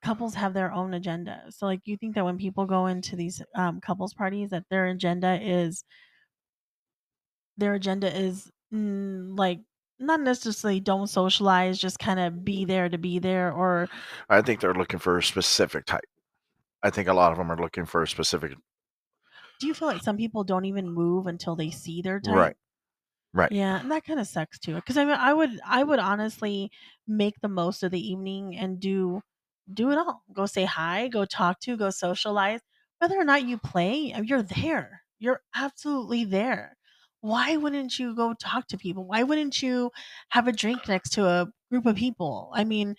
couples 0.06 0.36
have 0.36 0.54
their 0.54 0.72
own 0.72 0.94
agenda. 0.94 1.46
So 1.52 1.66
like, 1.68 1.82
you 1.86 1.98
think 1.98 2.16
that 2.16 2.26
when 2.26 2.38
people 2.38 2.66
go 2.68 2.88
into 2.88 3.16
these 3.18 3.42
um 3.56 3.82
couples 3.82 4.14
parties, 4.14 4.52
that 4.52 4.66
their 4.70 4.88
agenda 4.88 5.40
is 5.42 5.84
their 7.58 7.74
agenda 7.74 8.14
is 8.16 8.52
mm, 8.74 9.38
like 9.38 9.62
not 10.00 10.20
necessarily 10.20 10.80
don't 10.80 11.08
socialize, 11.08 11.80
just 11.80 12.00
kind 12.00 12.20
of 12.20 12.44
be 12.44 12.66
there 12.66 12.90
to 12.90 12.98
be 12.98 13.20
there, 13.20 13.52
or 13.52 13.90
I 14.30 14.42
think 14.44 14.60
they're 14.62 14.74
looking 14.76 15.00
for 15.00 15.18
a 15.18 15.24
specific 15.24 15.86
type. 15.86 16.06
I 16.84 16.92
think 16.92 17.08
a 17.10 17.14
lot 17.14 17.32
of 17.34 17.38
them 17.40 17.52
are 17.52 17.58
looking 17.58 17.86
for 17.86 18.04
a 18.04 18.08
specific. 18.08 18.58
do 19.60 19.68
you 19.68 19.74
feel 19.74 19.88
like 19.88 20.02
some 20.02 20.18
people 20.18 20.44
don't 20.44 20.66
even 20.66 20.90
move 20.90 21.28
until 21.28 21.56
they 21.56 21.70
see 21.72 22.02
their 22.02 22.20
type? 22.20 22.48
Right. 22.48 22.58
Right. 23.34 23.52
Yeah, 23.52 23.80
and 23.82 23.92
that 23.92 24.06
kind 24.06 24.20
of 24.20 24.28
sucks 24.28 24.60
too. 24.60 24.76
Because 24.76 24.98
I 24.98 25.06
mean, 25.06 25.16
I 25.16 25.34
would, 25.34 25.60
I 25.66 25.84
would 25.84 26.00
honestly 26.00 26.72
make 27.08 27.36
the 27.42 27.50
most 27.50 27.84
of 27.84 27.92
the 27.92 28.02
evening 28.02 28.58
and 28.58 28.80
do, 28.80 29.22
do 29.74 29.92
it 29.92 29.98
all. 29.98 30.24
Go 30.34 30.46
say 30.46 30.66
hi, 30.66 31.08
go 31.08 31.26
talk 31.26 31.60
to, 31.62 31.78
go 31.78 31.90
socialize. 31.90 32.62
Whether 33.00 33.18
or 33.20 33.24
not 33.26 33.48
you 33.48 33.58
play, 33.58 34.14
uh, 34.14 34.22
you're 34.22 34.44
there. 34.44 35.02
You're 35.20 35.42
absolutely 35.56 36.26
there. 36.26 36.78
Why 37.22 37.58
wouldn't 37.58 37.98
you 37.98 38.16
go 38.16 38.34
talk 38.40 38.68
to 38.68 38.78
people? 38.78 39.06
Why 39.06 39.24
wouldn't 39.24 39.62
you 39.62 39.92
have 40.30 40.48
a 40.48 40.52
drink 40.52 40.88
next 40.88 41.12
to 41.12 41.26
a 41.26 41.48
group 41.72 41.86
of 41.86 41.96
people? 41.96 42.52
I 42.54 42.64
mean, 42.64 42.96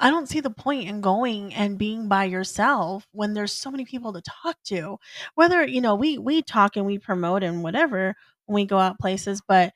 I 0.00 0.10
don't 0.10 0.28
see 0.28 0.40
the 0.40 0.50
point 0.50 0.88
in 0.88 1.00
going 1.00 1.52
and 1.54 1.78
being 1.78 2.08
by 2.08 2.24
yourself 2.24 3.06
when 3.12 3.34
there's 3.34 3.52
so 3.52 3.70
many 3.70 3.84
people 3.84 4.12
to 4.12 4.22
talk 4.22 4.56
to. 4.66 4.98
Whether, 5.34 5.66
you 5.66 5.80
know, 5.80 5.94
we 5.96 6.18
we 6.18 6.42
talk 6.42 6.76
and 6.76 6.86
we 6.86 6.98
promote 6.98 7.42
and 7.42 7.62
whatever 7.64 8.14
when 8.46 8.54
we 8.54 8.64
go 8.66 8.78
out 8.78 8.98
places, 9.00 9.42
but 9.46 9.72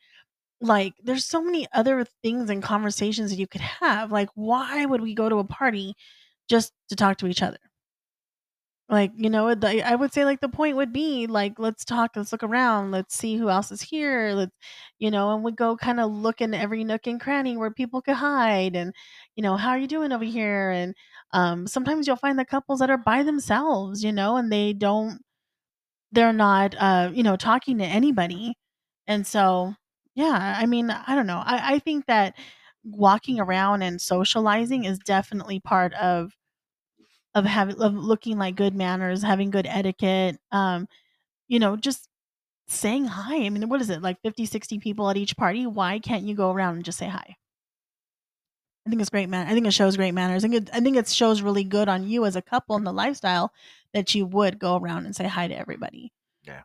like 0.62 0.94
there's 1.04 1.26
so 1.26 1.42
many 1.42 1.66
other 1.74 2.06
things 2.22 2.50
and 2.50 2.62
conversations 2.62 3.30
that 3.30 3.38
you 3.38 3.48
could 3.48 3.62
have. 3.62 4.12
Like 4.12 4.30
why 4.34 4.86
would 4.86 5.02
we 5.02 5.14
go 5.14 5.28
to 5.28 5.38
a 5.38 5.44
party 5.44 5.94
just 6.48 6.72
to 6.90 6.96
talk 6.96 7.18
to 7.18 7.26
each 7.28 7.42
other? 7.42 7.58
Like, 8.88 9.12
you 9.16 9.30
know, 9.30 9.48
I 9.48 9.94
would 9.94 10.12
say 10.12 10.24
like 10.26 10.40
the 10.40 10.48
point 10.50 10.76
would 10.76 10.92
be 10.92 11.26
like 11.26 11.58
let's 11.58 11.84
talk, 11.84 12.10
let's 12.14 12.30
look 12.32 12.42
around, 12.42 12.90
let's 12.90 13.16
see 13.16 13.36
who 13.38 13.48
else 13.48 13.72
is 13.72 13.80
here, 13.80 14.32
let's 14.34 14.52
you 14.98 15.10
know, 15.10 15.32
and 15.34 15.42
we 15.42 15.52
go 15.52 15.76
kind 15.76 15.98
of 15.98 16.10
look 16.12 16.40
in 16.42 16.52
every 16.52 16.84
nook 16.84 17.06
and 17.06 17.18
cranny 17.20 17.56
where 17.56 17.70
people 17.70 18.02
could 18.02 18.16
hide 18.16 18.76
and 18.76 18.94
you 19.34 19.42
know, 19.42 19.56
how 19.56 19.70
are 19.70 19.78
you 19.78 19.86
doing 19.86 20.12
over 20.12 20.24
here? 20.24 20.70
And 20.70 20.94
um 21.32 21.66
sometimes 21.66 22.06
you'll 22.06 22.16
find 22.16 22.38
the 22.38 22.44
couples 22.44 22.80
that 22.80 22.90
are 22.90 22.98
by 22.98 23.22
themselves, 23.22 24.04
you 24.04 24.12
know, 24.12 24.36
and 24.36 24.52
they 24.52 24.74
don't 24.74 25.20
they're 26.12 26.32
not 26.32 26.74
uh, 26.78 27.10
you 27.14 27.22
know, 27.22 27.36
talking 27.36 27.78
to 27.78 27.84
anybody. 27.84 28.54
And 29.06 29.26
so 29.26 29.74
yeah, 30.14 30.56
I 30.58 30.66
mean, 30.66 30.90
I 30.90 31.14
don't 31.14 31.26
know. 31.26 31.42
I, 31.44 31.74
I 31.74 31.78
think 31.78 32.06
that 32.06 32.34
walking 32.84 33.40
around 33.40 33.82
and 33.82 34.00
socializing 34.00 34.84
is 34.84 34.98
definitely 34.98 35.60
part 35.60 35.94
of 35.94 36.32
of 37.34 37.44
having 37.44 37.80
of 37.80 37.94
looking 37.94 38.38
like 38.38 38.56
good 38.56 38.74
manners, 38.74 39.22
having 39.22 39.50
good 39.50 39.66
etiquette, 39.66 40.38
um, 40.50 40.86
you 41.48 41.58
know, 41.58 41.76
just 41.76 42.08
saying 42.68 43.06
hi. 43.06 43.36
I 43.36 43.48
mean, 43.50 43.68
what 43.68 43.80
is 43.80 43.90
it? 43.90 44.02
Like 44.02 44.20
50, 44.22 44.46
60 44.46 44.78
people 44.78 45.08
at 45.10 45.16
each 45.16 45.36
party? 45.36 45.66
Why 45.66 45.98
can't 45.98 46.24
you 46.24 46.34
go 46.34 46.50
around 46.50 46.76
and 46.76 46.84
just 46.84 46.98
say 46.98 47.08
hi? 47.08 47.36
I 48.86 48.90
think 48.90 49.00
it's 49.00 49.10
great 49.10 49.28
man. 49.28 49.46
I 49.46 49.54
think 49.54 49.66
it 49.66 49.72
shows 49.72 49.96
great 49.96 50.12
manners. 50.12 50.44
I 50.44 50.48
think 50.48 50.68
it, 50.68 50.70
I 50.74 50.80
think 50.80 50.96
it 50.96 51.08
shows 51.08 51.40
really 51.40 51.64
good 51.64 51.88
on 51.88 52.08
you 52.08 52.24
as 52.26 52.34
a 52.36 52.42
couple 52.42 52.76
and 52.76 52.86
the 52.86 52.92
lifestyle 52.92 53.52
that 53.94 54.14
you 54.14 54.26
would 54.26 54.58
go 54.58 54.76
around 54.76 55.06
and 55.06 55.14
say 55.14 55.26
hi 55.28 55.46
to 55.46 55.56
everybody. 55.56 56.12
Yeah. 56.44 56.62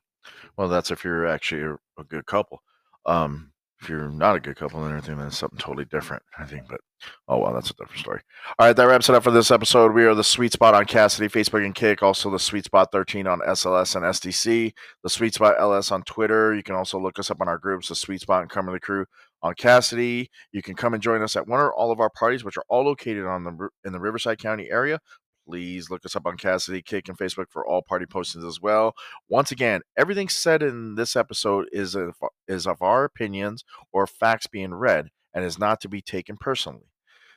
Well, 0.57 0.67
that's 0.67 0.89
if 0.89 1.03
you're 1.03 1.27
actually 1.27 1.61
a, 1.61 2.01
a 2.01 2.03
good 2.03 2.25
couple. 2.25 2.61
Um, 3.07 3.51
if 3.81 3.89
you're 3.89 4.09
not 4.09 4.35
a 4.35 4.39
good 4.39 4.55
couple 4.55 4.83
and 4.83 4.89
everything, 4.89 5.17
then 5.17 5.27
it's 5.27 5.37
something 5.37 5.59
totally 5.59 5.85
different, 5.85 6.23
I 6.37 6.45
think. 6.45 6.63
But 6.67 6.81
oh 7.27 7.37
well, 7.37 7.53
that's 7.53 7.69
a 7.69 7.75
different 7.75 7.99
story. 7.99 8.21
All 8.57 8.65
right, 8.65 8.75
that 8.75 8.83
wraps 8.85 9.07
it 9.07 9.15
up 9.15 9.23
for 9.23 9.29
this 9.29 9.51
episode. 9.51 9.93
We 9.93 10.05
are 10.05 10.15
the 10.15 10.23
Sweet 10.23 10.53
Spot 10.53 10.73
on 10.73 10.85
Kasidie, 10.85 11.29
Facebook, 11.29 11.63
and 11.63 11.75
Kick. 11.75 12.01
Also, 12.01 12.31
the 12.31 12.39
Sweet 12.39 12.65
Spot 12.65 12.91
13 12.91 13.27
on 13.27 13.39
SLS 13.41 13.95
and 13.95 14.03
SDC. 14.03 14.73
The 15.03 15.09
Sweet 15.09 15.35
Spot 15.35 15.55
LS 15.59 15.91
on 15.91 16.01
Twitter. 16.03 16.55
You 16.55 16.63
can 16.63 16.73
also 16.73 16.99
look 16.99 17.19
us 17.19 17.29
up 17.29 17.39
on 17.39 17.47
our 17.47 17.59
groups, 17.59 17.89
the 17.89 17.95
Sweet 17.95 18.21
Spot 18.21 18.41
and 18.41 18.49
Come 18.49 18.65
the 18.65 18.79
Crew 18.79 19.05
on 19.43 19.53
Kasidie. 19.53 20.27
You 20.51 20.63
can 20.63 20.73
come 20.75 20.95
and 20.95 21.03
join 21.03 21.21
us 21.21 21.35
at 21.35 21.47
one 21.47 21.59
or 21.59 21.71
all 21.71 21.91
of 21.91 21.99
our 21.99 22.09
parties, 22.09 22.43
which 22.43 22.57
are 22.57 22.65
all 22.69 22.85
located 22.85 23.25
on 23.25 23.43
the 23.43 23.69
in 23.85 23.93
the 23.93 23.99
Riverside 23.99 24.39
County 24.39 24.69
area. 24.71 24.99
Please 25.47 25.89
look 25.89 26.05
us 26.05 26.15
up 26.15 26.25
on 26.25 26.37
Kasidie, 26.37 26.83
Kick, 26.83 27.07
and 27.07 27.17
Facebook 27.17 27.45
for 27.49 27.65
all 27.65 27.81
party 27.81 28.05
postings 28.05 28.47
as 28.47 28.61
well. 28.61 28.93
Once 29.29 29.51
again, 29.51 29.81
everything 29.97 30.27
said 30.27 30.61
in 30.61 30.95
this 30.95 31.15
episode 31.15 31.69
is 31.71 31.95
of, 31.95 32.15
is 32.47 32.67
of 32.67 32.81
our 32.81 33.05
opinions 33.05 33.63
or 33.93 34.05
facts 34.05 34.47
being 34.47 34.73
read 34.73 35.07
and 35.33 35.45
is 35.45 35.57
not 35.57 35.79
to 35.81 35.89
be 35.89 36.01
taken 36.01 36.35
personally. 36.37 36.91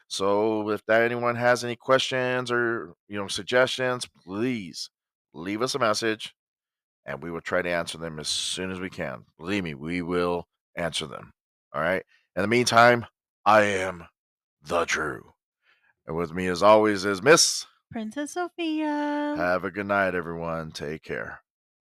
So 0.08 0.70
if 0.70 0.84
that 0.86 1.02
anyone 1.02 1.36
has 1.36 1.62
any 1.62 1.76
questions 1.76 2.50
or 2.50 2.94
you 3.08 3.16
know 3.16 3.28
suggestions, 3.28 4.08
please 4.24 4.90
leave 5.32 5.62
us 5.62 5.76
a 5.76 5.78
message 5.78 6.34
and 7.06 7.22
we 7.22 7.30
will 7.30 7.40
try 7.40 7.62
to 7.62 7.70
answer 7.70 7.96
them 7.96 8.18
as 8.18 8.28
soon 8.28 8.72
as 8.72 8.80
we 8.80 8.90
can. 8.90 9.24
Believe 9.38 9.62
me, 9.62 9.74
we 9.74 10.02
will 10.02 10.48
answer 10.74 11.06
them. 11.06 11.32
All 11.72 11.80
right. 11.80 12.02
In 12.34 12.42
the 12.42 12.48
meantime, 12.48 13.06
I 13.46 13.62
am 13.62 14.06
the 14.62 14.84
Drew. 14.84 15.32
And 16.06 16.16
with 16.16 16.32
me 16.32 16.48
as 16.48 16.62
always 16.62 17.04
is 17.04 17.22
Miss. 17.22 17.66
Princess 17.90 18.34
Sophia. 18.34 19.34
Have 19.36 19.64
a 19.64 19.70
good 19.70 19.86
night, 19.86 20.14
everyone. 20.14 20.70
Take 20.70 21.02
care. 21.02 21.40